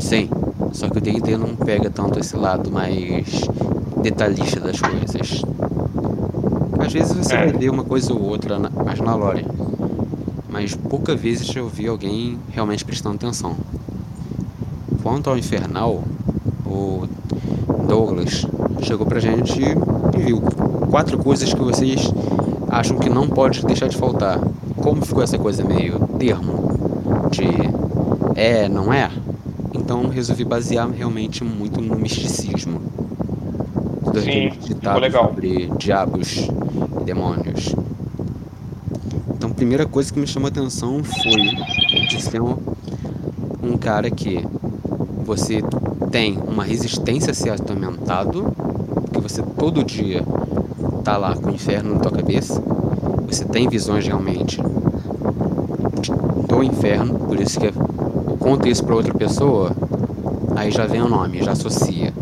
[0.00, 0.28] Sim.
[0.72, 3.42] Só que o D&D não pega tanto esse lado mais
[4.02, 5.44] detalhista das coisas.
[6.84, 7.46] Às vezes você é.
[7.46, 9.46] vai ver uma coisa ou outra na, mais na lore.
[10.50, 13.54] Mas poucas vezes eu vi alguém realmente prestando atenção.
[15.00, 16.02] Quanto ao Infernal,
[16.66, 17.06] o
[17.86, 18.44] Douglas
[18.82, 19.62] chegou pra gente
[20.18, 20.40] viu
[20.90, 22.12] quatro coisas que vocês
[22.68, 24.38] acham que não pode deixar de faltar.
[24.76, 27.46] Como ficou essa coisa meio termo de
[28.34, 29.10] é, não é?
[29.74, 32.80] Então resolvi basear realmente muito no misticismo.
[34.22, 35.28] Sim, ficou legal.
[35.28, 36.48] sobre diabos
[37.00, 37.74] e demônios.
[39.34, 42.56] Então a primeira coisa que me chamou a atenção foi de ser um,
[43.62, 44.44] um cara que
[45.24, 45.62] você
[46.10, 48.54] tem uma resistência a ser atormentado
[49.22, 50.22] você todo dia
[51.04, 52.62] tá lá com o inferno na tua cabeça,
[53.26, 54.60] você tem visões realmente
[56.48, 57.72] do inferno, por isso que
[58.38, 59.72] conta isso pra outra pessoa,
[60.56, 62.12] aí já vem o nome, já associa.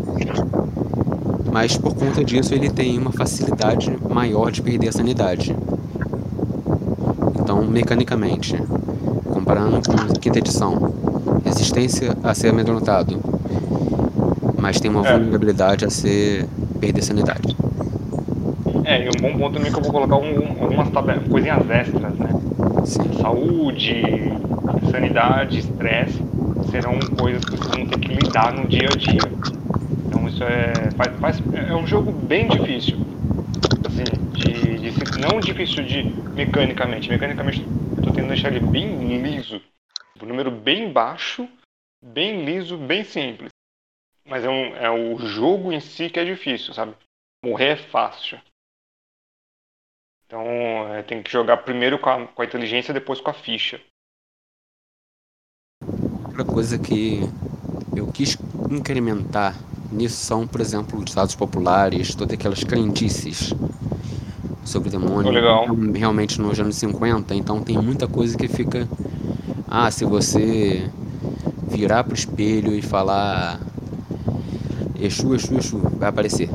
[1.51, 5.53] Mas por conta disso ele tem uma facilidade maior de perder a sanidade.
[7.39, 8.55] Então, mecanicamente,
[9.33, 10.93] comparando com a quinta edição,
[11.43, 13.17] resistência a ser amedrontado,
[14.57, 15.11] mas tem uma É.
[15.11, 16.47] vulnerabilidade a ser
[16.81, 17.55] perder sanidade.
[18.83, 21.27] É, e um bom ponto também é que eu vou colocar um- um- algumas tabelas,
[21.27, 22.29] coisinhas extras, né?
[22.85, 23.13] Sim.
[23.21, 24.01] Saúde,
[24.91, 26.19] sanidade, estresse
[26.71, 29.19] serão coisas que vocês vão ter que lidar no dia a dia.
[30.07, 30.73] Então isso é.
[30.97, 32.97] Faz, faz- é um jogo bem difícil.
[33.85, 36.03] Assim, de, de não difícil de
[36.35, 37.07] mecanicamente.
[37.09, 39.61] Mecanicamente eu tô tentando deixar ele bem liso.
[40.21, 41.47] Um número bem baixo,
[42.03, 43.50] bem liso, bem simples.
[44.31, 46.95] Mas é, um, é o jogo em si que é difícil, sabe?
[47.45, 48.41] Morrer é fácil.
[50.25, 50.47] Então
[50.95, 53.79] é, tem que jogar primeiro com a, com a inteligência, depois com a ficha.
[56.25, 57.19] Outra coisa que
[57.95, 58.37] eu quis
[58.69, 59.55] incrementar
[59.91, 63.53] nisso são, por exemplo, os dados populares, todas aquelas crendices
[64.65, 65.31] sobre demônio.
[65.31, 65.65] Legal.
[65.65, 68.87] Real- Realmente nos anos 50, então tem muita coisa que fica.
[69.69, 70.89] Ah, se você
[71.69, 73.59] virar pro espelho e falar
[75.01, 76.49] Exu, Exu, Exu, vai aparecer.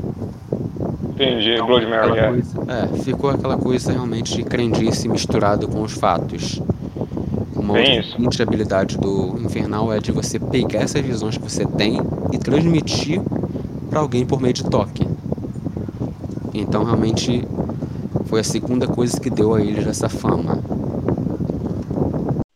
[1.10, 2.18] Entendi, Então, Blood Mary.
[2.18, 2.28] É.
[2.28, 6.60] coisa- é, ficou aquela coisa realmente de crendice misturado com os fatos.
[7.54, 8.42] Uma Bem outra isso.
[8.42, 11.98] habilidade do Infernal é de você pegar essas visões que você tem
[12.32, 13.20] e transmitir
[13.90, 15.06] para alguém por meio de toque.
[16.54, 17.42] Então realmente
[18.26, 20.58] foi a segunda coisa que deu a eles essa fama.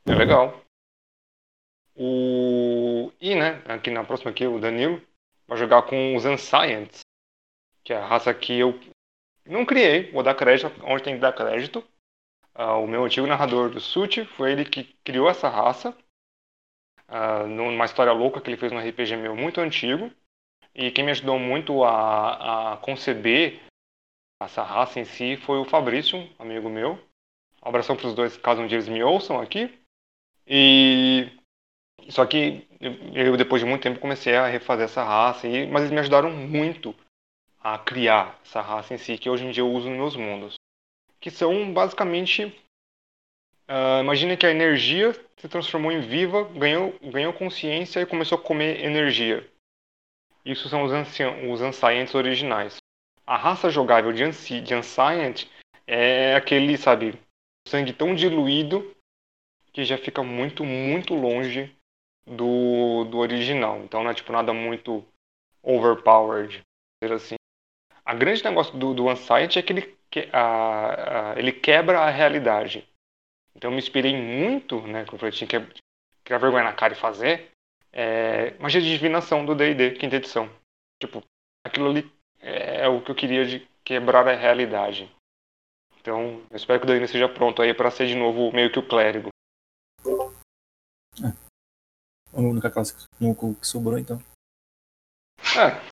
[0.07, 0.55] É legal.
[1.97, 3.11] O...
[3.21, 5.01] E, né, aqui na próxima aqui, o Danilo
[5.51, 7.01] vai jogar com os Unscience,
[7.83, 8.79] que é a raça que eu
[9.45, 11.85] não criei, vou dar crédito onde tem que dar crédito.
[12.55, 15.97] Ah, o meu antigo narrador do Sut foi ele que criou essa raça,
[17.09, 20.13] ah, numa história louca que ele fez no RPG meu muito antigo.
[20.73, 23.61] E quem me ajudou muito a, a conceber
[24.41, 26.93] essa raça em si foi o Fabrício, amigo meu.
[27.61, 29.77] Um abração para os dois, caso um dia eles me ouçam aqui.
[30.47, 31.40] E
[32.11, 32.67] só que
[33.15, 36.31] eu, depois de muito tempo comecei a refazer essa raça, e, mas eles me ajudaram
[36.31, 36.95] muito
[37.63, 40.55] a criar essa raça em si, que hoje em dia eu uso nos meus mundos.
[41.21, 42.55] Que são basicamente.
[43.69, 48.43] ah, imagina que a energia se transformou em viva, ganhou, ganhou consciência e começou a
[48.43, 49.47] comer energia.
[50.45, 52.77] Isso são os, ancião, os Unscients originais.
[53.27, 55.47] A raça jogável de, Unci- de Unscient
[55.87, 57.15] é aquele, sabe,
[57.69, 58.97] sangue tão diluído
[59.73, 61.75] que já fica muito, muito longe
[62.31, 63.79] do, do original.
[63.81, 65.05] Então não é tipo nada muito
[65.63, 66.63] overpowered,
[67.13, 67.35] assim.
[68.05, 72.11] A grande negócio do, do Unscience é que ele, que, a, a, ele quebra a
[72.11, 72.89] realidade.
[73.55, 75.83] Então eu me inspirei muito, né, como eu tinha que
[76.25, 77.51] criar vergonha na cara e fazer,
[77.93, 80.49] é, magia de divinação do D&D, quinta edição.
[81.01, 81.23] Tipo,
[81.65, 85.11] aquilo ali é o que eu queria de quebrar a realidade.
[86.01, 88.79] Então, eu espero que o Danilo esteja pronto aí para ser de novo meio que
[88.79, 89.29] o clérigo.
[92.33, 94.19] A única classe que sobrou, então.
[95.57, 95.91] É.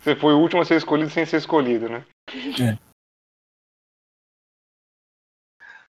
[0.00, 2.06] Você foi o último a ser escolhido sem ser escolhido, né?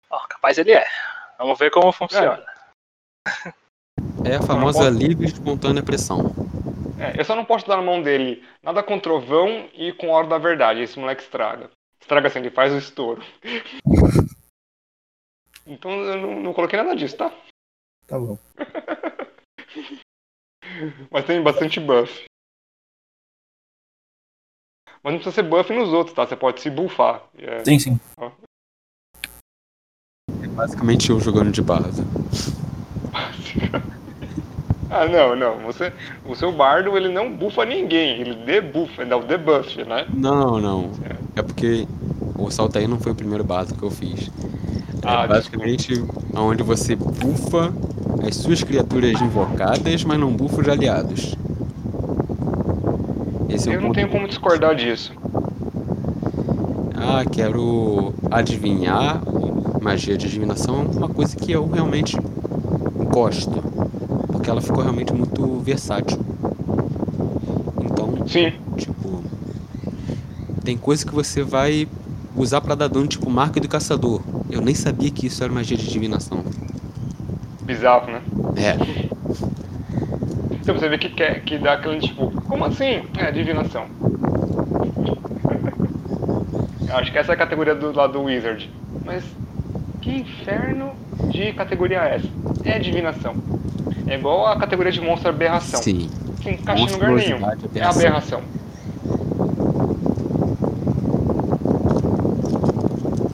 [0.10, 0.86] Ó, capaz ele é.
[1.38, 2.46] Vamos ver como funciona.
[4.26, 6.20] É a famosa posso- livre e espontânea pressão.
[7.00, 10.28] É, eu só não posso dar na mão dele nada com trovão e com hora
[10.28, 10.82] da verdade.
[10.82, 11.70] Esse moleque estraga.
[12.00, 13.22] Estraga assim, ele faz o estouro.
[15.70, 17.30] Então eu não, não coloquei nada disso, tá?
[18.08, 18.38] Tá bom.
[21.12, 22.26] Mas tem bastante buff.
[25.04, 26.26] Mas não precisa ser buff nos outros, tá?
[26.26, 27.24] Você pode se buffar.
[27.38, 28.00] É, Sim, sim.
[30.42, 31.92] É basicamente eu jogando de bardo.
[34.90, 35.60] Ah, não, não.
[35.66, 35.92] Você,
[36.26, 38.22] o seu bardo, ele não bufa ninguém.
[38.22, 40.08] Ele debuffa, ele dá o debuff, né?
[40.14, 40.92] Não, não.
[41.36, 41.86] É porque
[42.38, 44.30] o Saltaí não foi o primeiro bardo que eu fiz.
[45.04, 45.92] É Ah, basicamente
[46.34, 47.74] onde você bufa
[48.26, 51.36] as suas criaturas invocadas, mas não bufa os aliados.
[53.50, 55.14] Esse é Eu não ponto tenho como discordar disso.
[56.96, 59.22] Ah, quero adivinhar.
[59.82, 62.18] Magia de adivinação é uma coisa que eu realmente
[63.12, 63.64] gosto.
[64.28, 66.20] Porque ela ficou realmente muito versátil.
[67.82, 69.24] Então, Sim, tipo.
[70.64, 71.88] Tem coisa que você vai
[72.36, 74.22] usar pra dar dano, tipo marca do caçador.
[74.50, 76.44] Eu nem sabia que isso era magia de divinação.
[77.68, 78.22] Bizarro, né?
[78.56, 78.74] É,
[80.56, 83.04] Então você vê que, quer, que dá aquele tipo, como assim?
[83.18, 83.86] É, divinação.
[86.88, 88.72] Eu Acho que essa é a categoria do lado do Wizard.
[89.06, 89.24] Mas
[90.02, 90.94] que inferno
[91.30, 92.28] de categoria é essa?
[92.64, 93.36] É divinação.
[94.08, 95.82] É igual a categoria de monstro aberração.
[95.82, 96.10] Sim.
[96.44, 97.40] Não encaixa em lugar nenhum.
[97.76, 98.42] É aberração.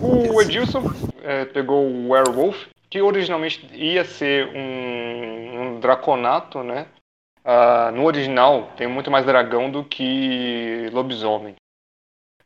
[0.02, 0.92] O Edilson
[1.24, 2.58] é, pegou o Werewolf,
[2.94, 6.88] que originalmente ia ser um, um draconato, né?
[7.44, 11.56] Ah, no original tem muito mais dragão do que lobisomem.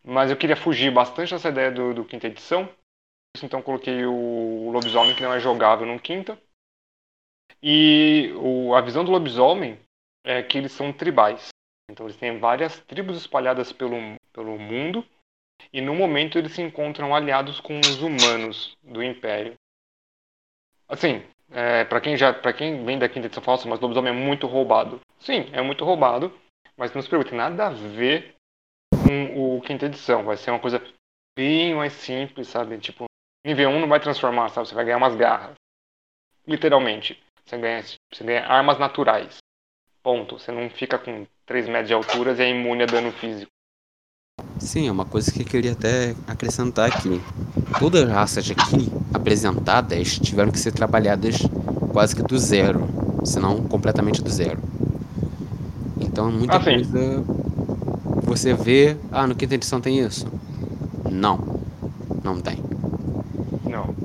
[0.05, 2.69] Mas eu queria fugir bastante dessa ideia do, do quinta edição.
[3.43, 6.39] Então coloquei o lobisomem que não é jogável no quinta.
[7.61, 9.77] E o- a visão do lobisomem
[10.23, 11.49] é que eles são tribais.
[11.91, 13.97] Então eles têm várias tribos espalhadas pelo,
[14.31, 15.05] pelo mundo.
[15.73, 19.56] E no momento eles se encontram aliados com os humanos do Império.
[20.87, 24.15] Assim, é, para quem já, para quem vem da quinta edição falsa, mas lobisomem é
[24.15, 24.99] muito roubado.
[25.19, 26.31] Sim, é muito roubado,
[26.77, 28.35] mas não se preocupe, tem nada a ver
[28.91, 30.23] com o quinta edição.
[30.23, 30.81] Vai ser uma coisa
[31.37, 32.77] bem mais simples, sabe?
[32.77, 33.05] Tipo,
[33.45, 34.67] nível 1 não vai transformar, sabe?
[34.67, 35.53] Você vai ganhar umas garras.
[36.47, 37.21] Literalmente.
[37.45, 39.37] Você ganha, você ganha armas naturais.
[40.01, 40.39] Ponto.
[40.39, 43.51] Você não fica com 3 metros de altura e é imune a dano físico.
[44.59, 47.21] Sim, é uma coisa que eu queria até acrescentar aqui.
[47.79, 51.37] Todas as raças aqui apresentadas tiveram que ser trabalhadas
[51.91, 52.87] quase que do zero,
[53.23, 54.59] se não completamente do zero.
[55.99, 57.23] Então muita Ah, coisa
[58.27, 60.27] você vê, ah, no quinta edição tem isso?
[61.09, 61.61] Não,
[62.23, 62.57] não tem.
[63.63, 63.95] Não.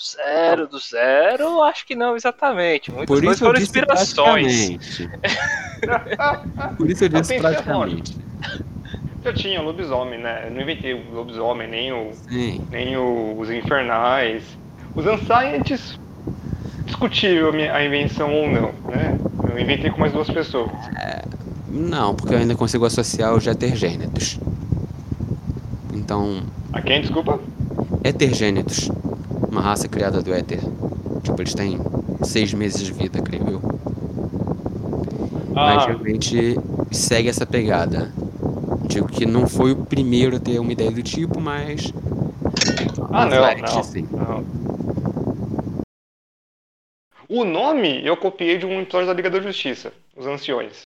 [0.00, 2.90] Zero do zero, acho que não exatamente.
[2.90, 4.78] Muitas Por isso foram inspirações.
[6.76, 8.16] Por isso eu disse praticamente.
[9.24, 10.46] Já tinha lobisomem, né?
[10.46, 12.60] Eu não inventei o lobisomem, nem, o, Sim.
[12.70, 14.44] nem o- os infernais.
[14.94, 15.98] Os Unscientists,
[16.86, 19.18] discutível a invenção ou não, né?
[19.48, 20.70] Eu inventei com mais duas pessoas.
[21.70, 24.38] Não, porque eu ainda consigo associar os hetergênetos.
[25.94, 26.42] Então,
[26.72, 27.38] A quem, desculpa?
[28.04, 28.88] hetergênetos.
[29.50, 30.60] Uma raça criada do éter.
[31.22, 31.78] Tipo, eles têm
[32.22, 33.62] seis meses de vida, creio eu.
[35.54, 36.56] Mas Ah, realmente
[36.92, 38.12] segue essa pegada.
[38.88, 41.92] Digo que não foi o primeiro a ter uma ideia do tipo, mas.
[43.12, 44.08] ah não, não, sim.
[44.10, 44.44] não.
[47.28, 50.80] O nome eu copiei de um episódio da Liga da Justiça, Os Anciões.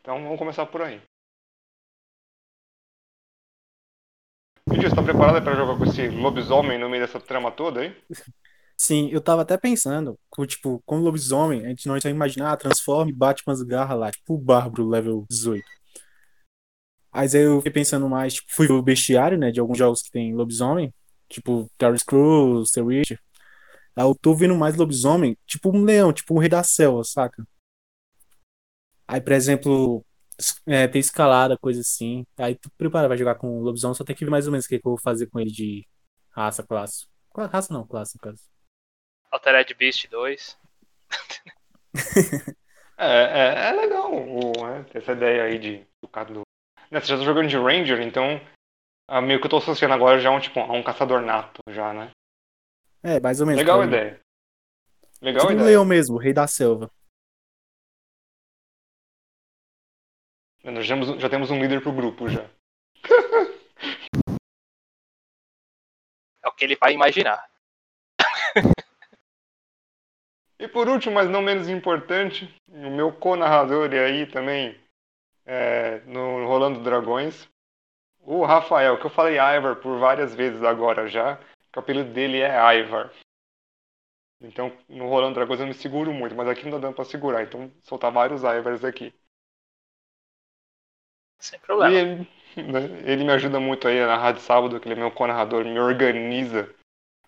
[0.00, 1.02] Então vamos começar por aí.
[4.68, 7.96] Vídeo, você tá preparado para jogar com esse lobisomem no meio dessa trama toda aí?
[8.76, 12.56] Sim, eu tava até pensando, com, tipo, como lobisomem, a gente não ia imaginar, ah,
[12.56, 15.79] transforma e bate umas garras lá, tipo o Bárbaro level 18.
[17.12, 20.10] Mas aí eu fiquei pensando mais, tipo, fui o bestiário, né, de alguns jogos que
[20.10, 20.92] tem lobisomem,
[21.28, 23.20] tipo Terror Scrolls, The Witcher.
[23.96, 27.44] Aí eu tô vendo mais lobisomem, tipo um leão, tipo um rei da selva, saca?
[29.06, 30.04] Aí, por exemplo,
[30.66, 32.24] é, tem escalada, coisa assim.
[32.38, 34.66] Aí tu prepara, vai jogar com o lobisomem, só tem que ver mais ou menos
[34.66, 35.86] o que, que eu vou fazer com ele de
[36.30, 37.06] raça, classe.
[37.30, 38.42] Qual- Raça não, classe, no caso.
[39.32, 40.56] Altered Beast 2.
[43.02, 44.10] É, é, é legal
[44.92, 46.42] ter essa ideia aí de do cara do.
[46.90, 48.40] Né, você já tá jogando de Ranger, então
[49.08, 51.60] ah, meio que eu tô associando agora já a um, tipo, a um caçador nato
[51.68, 52.10] já, né?
[53.02, 53.60] É, mais ou menos.
[53.60, 54.20] Legal a ideia.
[55.22, 55.70] Legal a Tipo um ideia.
[55.70, 56.90] leão mesmo, o rei da selva.
[60.62, 62.48] Nós já temos, já temos um líder pro grupo já.
[66.42, 67.46] É o que ele vai imaginar.
[70.58, 74.74] E por último, mas não menos importante, o meu co-narrador e aí também
[75.46, 77.48] é, no Rolando Dragões,
[78.20, 81.36] o Rafael, que eu falei Ivar por várias vezes agora já,
[81.72, 83.10] que o apelido dele é Ivar.
[84.40, 87.42] Então, no Rolando Dragões eu me seguro muito, mas aqui não tá dando pra segurar,
[87.42, 89.12] então soltar vários Ivars aqui.
[91.38, 91.94] Sem problema.
[91.94, 95.64] ele, né, ele me ajuda muito aí na Rádio Sábado, que ele é meu co-narrador,
[95.64, 96.74] me organiza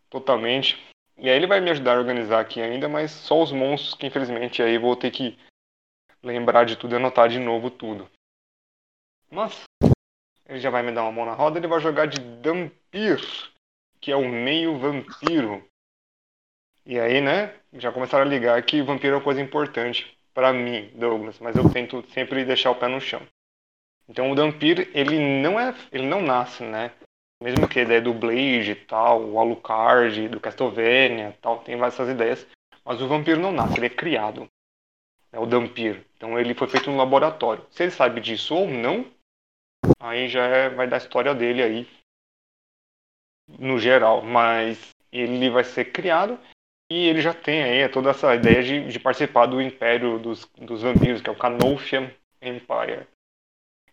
[0.09, 0.79] totalmente.
[1.19, 4.07] E aí ele vai me ajudar a organizar aqui ainda, mas só os monstros que
[4.07, 5.39] infelizmente aí vou ter que
[6.23, 8.09] lembrar de tudo e anotar de novo tudo.
[9.31, 9.65] Mas
[10.47, 13.21] ele já vai me dar uma mão na roda, ele vai jogar de Dampir,
[14.01, 15.67] que é o meio vampiro.
[16.85, 20.91] E aí, né, já começaram a ligar que vampiro é uma coisa importante pra mim,
[20.95, 23.23] Douglas, mas eu tento sempre deixar o pé no chão.
[24.09, 26.93] Então o Dampir, ele não é, ele não nasce, né?
[27.43, 31.95] Mesmo que a ideia do Blade e tal, o Alucard, do Castlevania tal, tem várias
[31.95, 32.47] essas ideias,
[32.85, 34.49] mas o vampiro não nasce, ele é criado.
[35.33, 36.05] É o Dampir.
[36.17, 37.67] Então ele foi feito no laboratório.
[37.71, 39.11] Se ele sabe disso ou não,
[39.99, 41.89] aí já é- vai dar a história dele aí
[43.59, 46.39] no geral, mas ele vai ser criado
[46.91, 50.83] e ele já tem aí toda essa ideia de, de participar do império dos, dos
[50.83, 52.11] vampiros, que é o Canofian
[52.41, 53.07] Empire.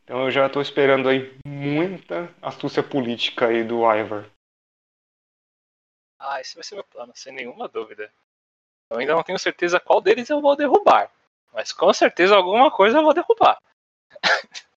[0.04, 4.26] Então eu já estou esperando aí muita astúcia política aí do Ivar.
[6.18, 8.12] Ah, esse vai ser meu plano, sem nenhuma dúvida.
[8.90, 11.12] Eu ainda não tenho certeza qual deles eu vou derrubar.
[11.54, 13.60] Mas com certeza alguma coisa eu vou derrubar.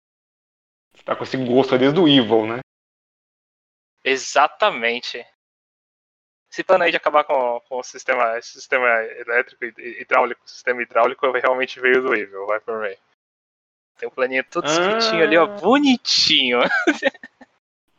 [0.94, 2.60] Você tá com esse gosto desde o Evil, né?
[4.04, 5.26] Exatamente.
[6.50, 11.30] Esse plano aí de acabar com, com o sistema, sistema elétrico e hidráulico, sistema hidráulico
[11.30, 12.96] realmente veio do Evil, vai por mim.
[13.98, 15.24] Tem um planinho todo escritinho Ah.
[15.24, 16.58] ali, ó, bonitinho.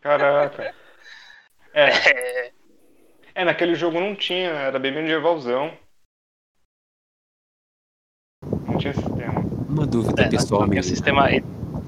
[0.01, 0.75] Caraca.
[1.73, 1.85] É,
[3.33, 5.77] É, é, naquele jogo não tinha, era bem medievalzão.
[8.43, 9.60] Não tinha sistema.
[9.71, 11.29] Uma dúvida é, pessoal não minha, sistema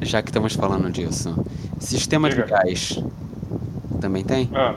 [0.02, 1.36] já que estamos falando disso.
[1.80, 2.48] Sistema de Diga.
[2.48, 3.04] gás
[4.00, 4.50] também tem?
[4.54, 4.76] Ah,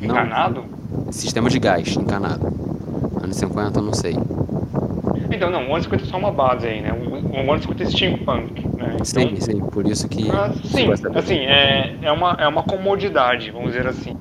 [0.00, 0.06] Não.
[0.06, 0.64] encanado?
[1.10, 2.46] Sistema de gás encanado.
[3.22, 4.16] Anos 50 eu não sei.
[5.30, 6.92] Então, não, o ano 50 é só uma base aí, né?
[6.92, 8.94] O, o ano 50 é steampunk, né?
[8.94, 10.30] Então, Sim, sim, por isso que.
[10.30, 14.16] Ah, sim, assim, é, é, uma, é uma comodidade, vamos dizer assim.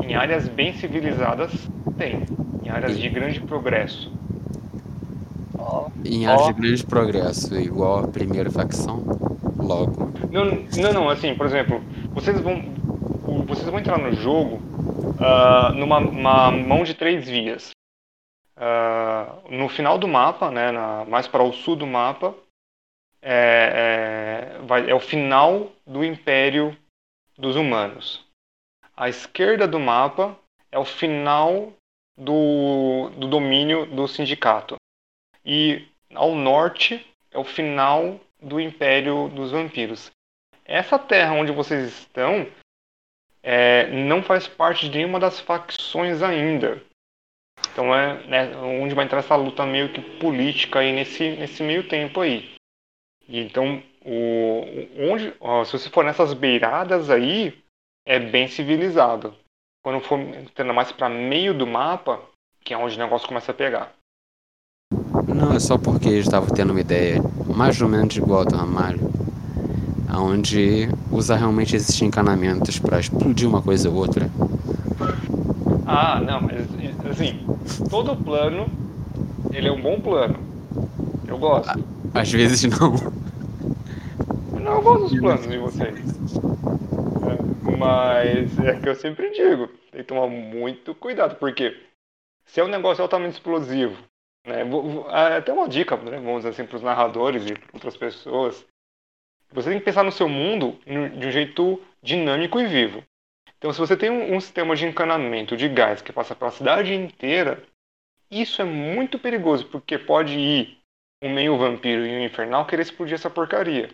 [0.00, 1.50] Em áreas bem civilizadas,
[1.98, 2.22] tem.
[2.64, 4.12] Em áreas de grande progresso.
[5.62, 9.02] Ó, Em áreas de grande progresso, igual a primeira facção,
[9.60, 9.92] logo.
[10.30, 11.82] Não, não, não, assim, por exemplo,
[12.14, 12.62] vocês vão,
[13.46, 14.60] vocês vão entrar no jogo
[15.18, 17.70] ah, numa uma mão de três vias.
[18.56, 22.34] Ah, no final do mapa, né, na- mais para o sul do mapa,
[23.20, 26.76] é, é, vai- é o final do Império
[27.38, 28.24] dos Humanos.
[28.96, 30.36] À esquerda do mapa
[30.70, 31.72] é o final
[32.16, 34.76] do, do domínio do sindicato.
[35.44, 40.10] E ao norte é o final do Império dos Vampiros.
[40.64, 42.46] Essa terra onde vocês estão
[43.42, 46.80] é, não faz parte de nenhuma das facções ainda.
[47.72, 51.88] Então é né, onde vai entrar essa luta meio que política aí nesse, nesse meio
[51.88, 52.54] tempo aí.
[53.28, 54.64] E então, o,
[55.10, 57.62] onde, ó, se você for nessas beiradas aí,
[58.04, 59.34] é bem civilizado.
[59.82, 62.20] Quando for entrando mais para meio do mapa,
[62.64, 63.92] que é onde o negócio começa a pegar.
[65.62, 67.22] Só porque eu estava tendo uma ideia
[67.54, 68.98] mais ou menos igual do Ramalho,
[70.12, 74.28] onde usa realmente esses encanamentos para explodir uma coisa ou outra.
[75.86, 76.66] Ah, não, mas
[77.08, 77.46] assim,
[77.88, 78.66] todo plano,
[79.52, 80.36] ele é um bom plano.
[81.28, 81.78] Eu gosto.
[82.12, 82.94] Às vezes não.
[84.60, 85.96] Não, eu gosto dos planos de vocês.
[87.22, 91.72] É, mas é que eu sempre digo, tem que tomar muito cuidado, porque
[92.46, 93.96] se é um negócio altamente explosivo,
[94.46, 94.62] né?
[95.36, 98.66] Até uma dica, né, vamos dizer assim, para os narradores e para outras pessoas.
[99.52, 103.04] Você tem que pensar no seu mundo de um jeito dinâmico e vivo.
[103.58, 106.94] Então, se você tem um, um sistema de encanamento de gás que passa pela cidade
[106.94, 107.62] inteira,
[108.30, 110.78] isso é muito perigoso, porque pode ir
[111.22, 113.90] um meio vampiro e um infernal querer explodir essa porcaria.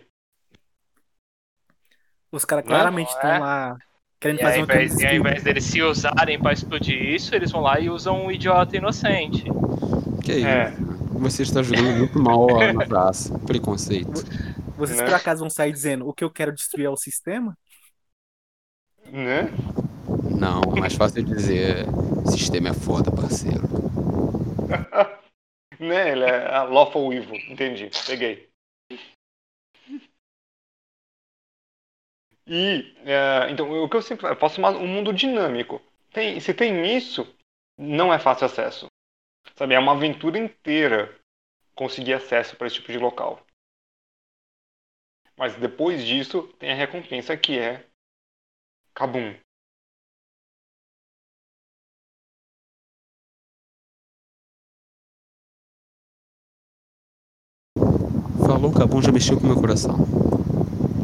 [2.31, 2.67] Os caras é?
[2.67, 3.39] claramente estão é?
[3.39, 3.77] lá
[4.19, 7.35] querendo E ao fazer uma invés, e ao invés deles se usarem pra explodir isso,
[7.35, 9.43] eles vão lá e usam um idiota inocente.
[10.23, 10.47] Que isso?
[10.47, 10.71] É.
[11.19, 13.37] Você está jogando muito mal na praça.
[13.39, 14.23] Preconceito.
[14.77, 15.05] Vocês né?
[15.05, 17.57] por acaso vão sair dizendo o que eu quero destruir é o sistema?
[19.05, 19.51] Né?
[20.39, 21.85] Não, é mais fácil dizer
[22.31, 23.67] sistema é foda, parceiro.
[25.79, 26.11] né?
[26.11, 27.35] Ele é a Lawful Evil.
[27.49, 27.89] Entendi.
[28.05, 28.49] Peguei.
[32.47, 35.81] E, é, então, o que eu sempre eu faço um mundo dinâmico.
[36.11, 37.27] Tem, se tem isso,
[37.77, 38.87] não é fácil acesso.
[39.55, 41.13] Sabe, é uma aventura inteira
[41.75, 43.45] conseguir acesso para esse tipo de local.
[45.35, 47.83] Mas depois disso, tem a recompensa que é
[48.93, 49.33] Kabum.
[58.45, 59.95] Falou, Cabum já mexeu com o meu coração.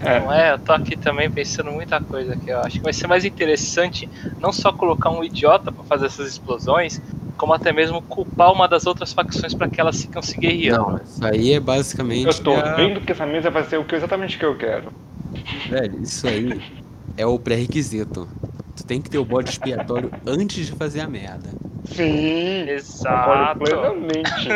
[0.02, 0.52] É, Não é?
[0.54, 2.50] Eu tô aqui também pensando muita coisa aqui.
[2.50, 6.28] Eu acho que vai ser mais interessante não só colocar um idiota pra fazer essas
[6.30, 7.02] explosões,
[7.36, 10.92] como até mesmo culpar uma das outras facções pra que elas ficam se guerreando.
[10.92, 12.26] Não, isso aí é basicamente.
[12.28, 14.92] eu tô a- vendo que essa mesa vai ser o que exatamente que eu quero.
[15.70, 16.62] Velho, isso aí
[17.18, 18.30] é o pré-requisito.
[18.76, 21.56] Tu tem que ter o bode expiatório antes de fazer a merda.
[21.86, 22.68] Sim!
[22.70, 23.64] Exato.
[23.64, 24.50] Plenamente.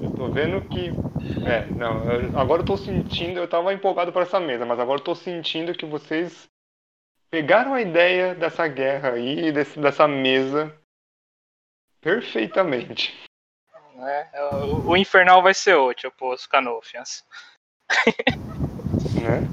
[0.00, 0.92] eu tô vendo que.
[1.44, 5.00] É, não, eu- agora eu tô sentindo, eu tava empolgado para essa mesa, mas agora
[5.00, 6.48] eu tô sentindo que vocês
[7.30, 10.72] pegaram a ideia dessa guerra aí, desse, dessa mesa,
[12.02, 13.14] perfeitamente.
[13.94, 14.28] né?
[14.64, 17.24] O, o infernal vai ser útil pros Canofians.
[19.22, 19.46] Né?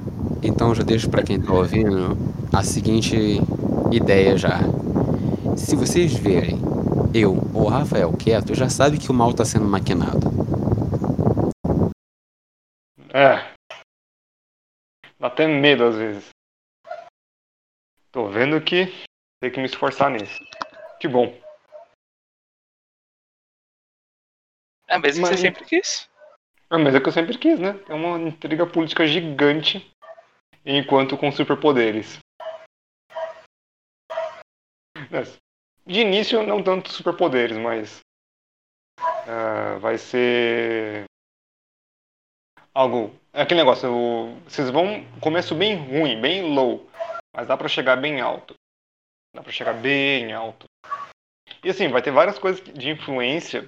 [0.44, 2.18] Então já deixo pra quem tá ouvindo
[2.54, 3.16] a seguinte
[3.92, 4.58] ideia já.
[5.56, 6.58] Se vocês verem
[7.14, 10.30] eu ou o Rafael quieto, já sabe que o mal tá sendo maquinado.
[13.14, 13.54] É.
[15.20, 16.30] Dá até medo às vezes.
[18.12, 18.86] Tô vendo que
[19.42, 20.40] tem que me esforçar nisso.
[21.00, 21.38] Que bom.
[24.90, 26.10] É a mesa que Mas- você sempre quis.
[26.70, 27.80] Ah, mas é que eu sempre quis, né?
[27.88, 29.92] É uma intriga política gigante
[30.66, 32.20] enquanto com superpoderes.
[35.10, 35.38] Mas,
[35.86, 38.00] De início, não tanto superpoderes, mas.
[39.02, 41.06] ah, vai ser.
[42.74, 43.16] Algo.
[43.34, 45.04] É aquele negócio, o- vocês vão.
[45.20, 46.88] Começo bem ruim, bem low.
[47.36, 48.54] Mas dá pra chegar bem alto.
[49.36, 50.66] Dá pra chegar bem alto.
[51.64, 53.68] E assim, vai ter várias coisas de influência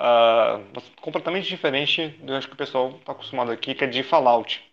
[0.00, 0.60] ah,
[1.00, 4.64] completamente diferente do acho que o pessoal está acostumado aqui, que é de Fallout.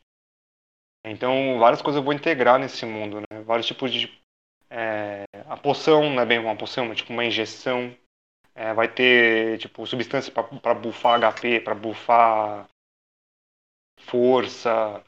[1.03, 3.41] Então, várias coisas eu vou integrar nesse mundo, né?
[3.41, 4.07] Vários tipos de.
[4.69, 7.95] é, a poção não é bem uma poção, é tipo uma injeção.
[8.53, 12.69] É, vai ter, tipo, substância para bufar HP, para bufar
[14.01, 15.03] força.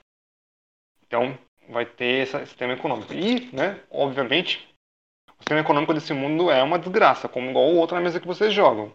[1.05, 1.37] Então,
[1.69, 3.13] vai ter esse sistema econômico.
[3.13, 4.67] E, né, obviamente,
[5.29, 8.27] o sistema econômico desse mundo é uma desgraça, como igual o outro na mesa que
[8.27, 8.91] vocês jogam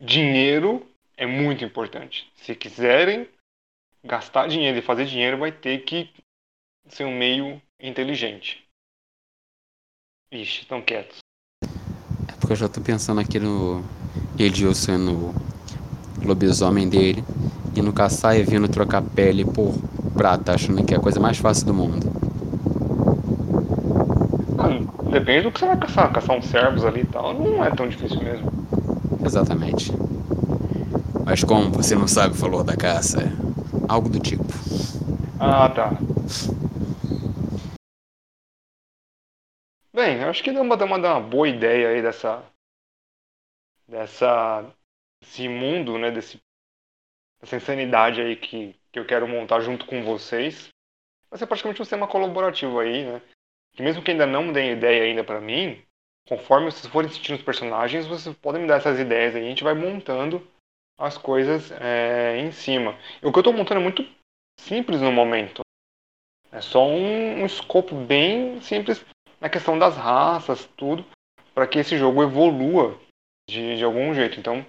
[0.00, 0.86] dinheiro
[1.16, 2.30] é muito importante.
[2.36, 3.28] Se quiserem
[4.04, 6.10] gastar dinheiro e fazer dinheiro, vai ter que
[6.88, 8.64] ser um meio inteligente.
[10.30, 11.18] Ixi, estão quietos.
[12.28, 13.82] É porque eu já tô pensando aqui no
[14.38, 15.34] Edilson, no
[16.24, 17.24] lobisomem dele,
[17.76, 19.74] indo caçar e vindo trocar pele por
[20.16, 22.06] prata, achando que é a coisa mais fácil do mundo.
[24.58, 26.12] Ah, depende do que você vai caçar.
[26.12, 28.65] Caçar uns servos ali e tal, não é tão difícil mesmo.
[29.26, 29.90] Exatamente.
[31.24, 33.18] Mas como você não sabe o valor da caça?
[33.88, 34.44] Algo do tipo.
[35.40, 35.90] Ah, tá.
[39.92, 42.40] Bem, eu acho que dá uma, dá uma, dá uma boa ideia aí dessa.
[43.88, 44.64] dessa.
[45.20, 46.12] desse mundo, né?
[46.12, 46.40] Desse,
[47.40, 50.68] dessa insanidade aí que, que eu quero montar junto com vocês.
[51.28, 53.20] Vai ser praticamente um sistema colaborativo aí, né?
[53.72, 55.84] Que mesmo que ainda não deem ideia ainda pra mim,
[56.28, 59.64] conforme vocês forem sentindo os personagens, vocês podem me dar essas ideias aí, a gente
[59.64, 60.46] vai montando
[60.98, 62.98] as coisas é, em cima.
[63.22, 64.02] O que eu tô montando é muito
[64.60, 65.60] simples no momento.
[66.50, 69.04] É só um, um escopo bem simples
[69.40, 71.04] na questão das raças, tudo,
[71.54, 72.98] para que esse jogo evolua
[73.48, 74.40] de, de algum jeito.
[74.40, 74.64] Então,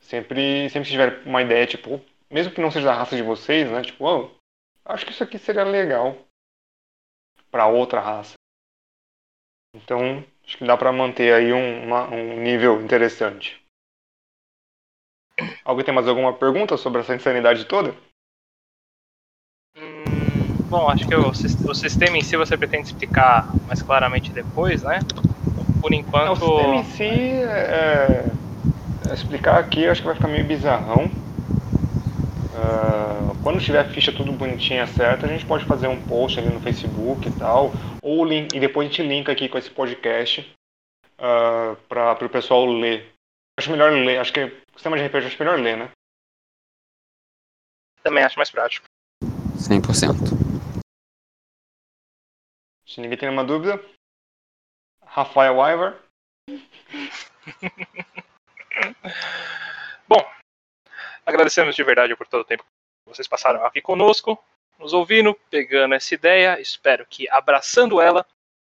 [0.00, 2.00] sempre, sempre se tiver uma ideia, tipo,
[2.30, 3.82] mesmo que não seja da raça de vocês, né?
[3.82, 4.30] Tipo, oh,
[4.84, 6.16] acho que isso aqui seria legal
[7.50, 8.34] para outra raça.
[9.74, 13.62] Então, acho que dá para manter aí um, uma- um nível interessante.
[15.64, 17.94] Alguém tem mais alguma pergunta sobre essa insanidade toda?
[19.76, 24.82] Hum, bom, acho que o, o sistema em si você pretende explicar mais claramente depois,
[24.82, 24.98] né?
[25.80, 26.32] Por enquanto.
[26.32, 28.34] o sistema em si, é,
[29.02, 31.12] é, explicar aqui, acho que vai ficar meio bizarrão.
[32.52, 36.48] Ah, quando tiver a ficha tudo bonitinha certa, a gente pode fazer um post ali
[36.48, 37.74] no Facebook e tal,
[38.10, 40.56] ou link, e depois a gente linka aqui com esse podcast
[41.88, 43.14] para o pessoal ler.
[43.58, 45.90] Acho melhor ler, acho que o sistema de RPG acho melhor ler, né?
[48.02, 48.86] Também acho mais prático.
[49.22, 50.14] 100%.
[52.86, 53.78] Se ninguém tem nenhuma dúvida.
[55.04, 56.00] Rafael Ivar.
[61.30, 62.68] Agradecemos de verdade por todo o tempo que
[63.06, 64.42] vocês passaram aqui conosco,
[64.80, 66.58] nos ouvindo, pegando essa ideia.
[66.60, 68.26] Espero que, abraçando ela,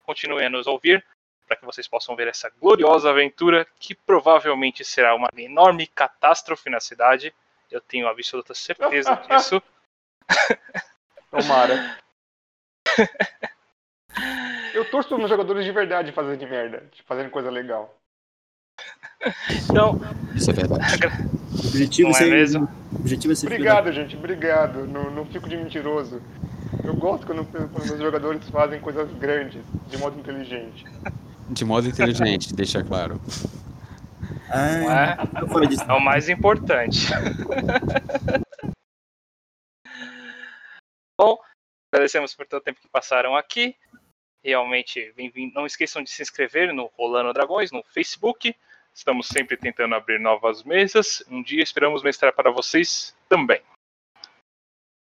[0.03, 1.03] continuem a nos ouvir,
[1.47, 6.81] para que vocês possam ver essa gloriosa aventura, que provavelmente será uma enorme catástrofe na
[6.81, 7.33] cidade.
[7.71, 9.63] Eu tenho absoluta certeza disso.
[11.31, 11.97] Tomara.
[14.75, 17.99] Eu torço meus jogadores de verdade fazerem merda, fazerem coisa legal.
[19.71, 20.01] Então,
[20.35, 20.83] Isso é verdade.
[21.53, 22.31] O objetivo Não é é ser.
[22.31, 22.69] mesmo?
[22.93, 23.47] o objetivo é ser.
[23.47, 24.87] Obrigado, gente, obrigado.
[24.87, 26.21] Não, não fico de mentiroso.
[26.83, 30.85] Eu gosto quando, quando meus jogadores fazem coisas grandes, de modo inteligente.
[31.51, 33.21] De modo inteligente, deixa claro.
[34.49, 35.89] Ah, é?
[35.89, 37.07] É o mais importante.
[41.19, 41.39] Bom,
[41.93, 43.77] agradecemos por todo o tempo que passaram aqui.
[44.45, 45.55] Realmente, bem-vindo.
[45.55, 48.57] Não esqueçam de se inscrever no Rolando Dragões no Facebook.
[48.95, 51.25] Estamos sempre tentando abrir novas mesas.
[51.31, 53.61] Um dia esperamos mestrar para vocês também.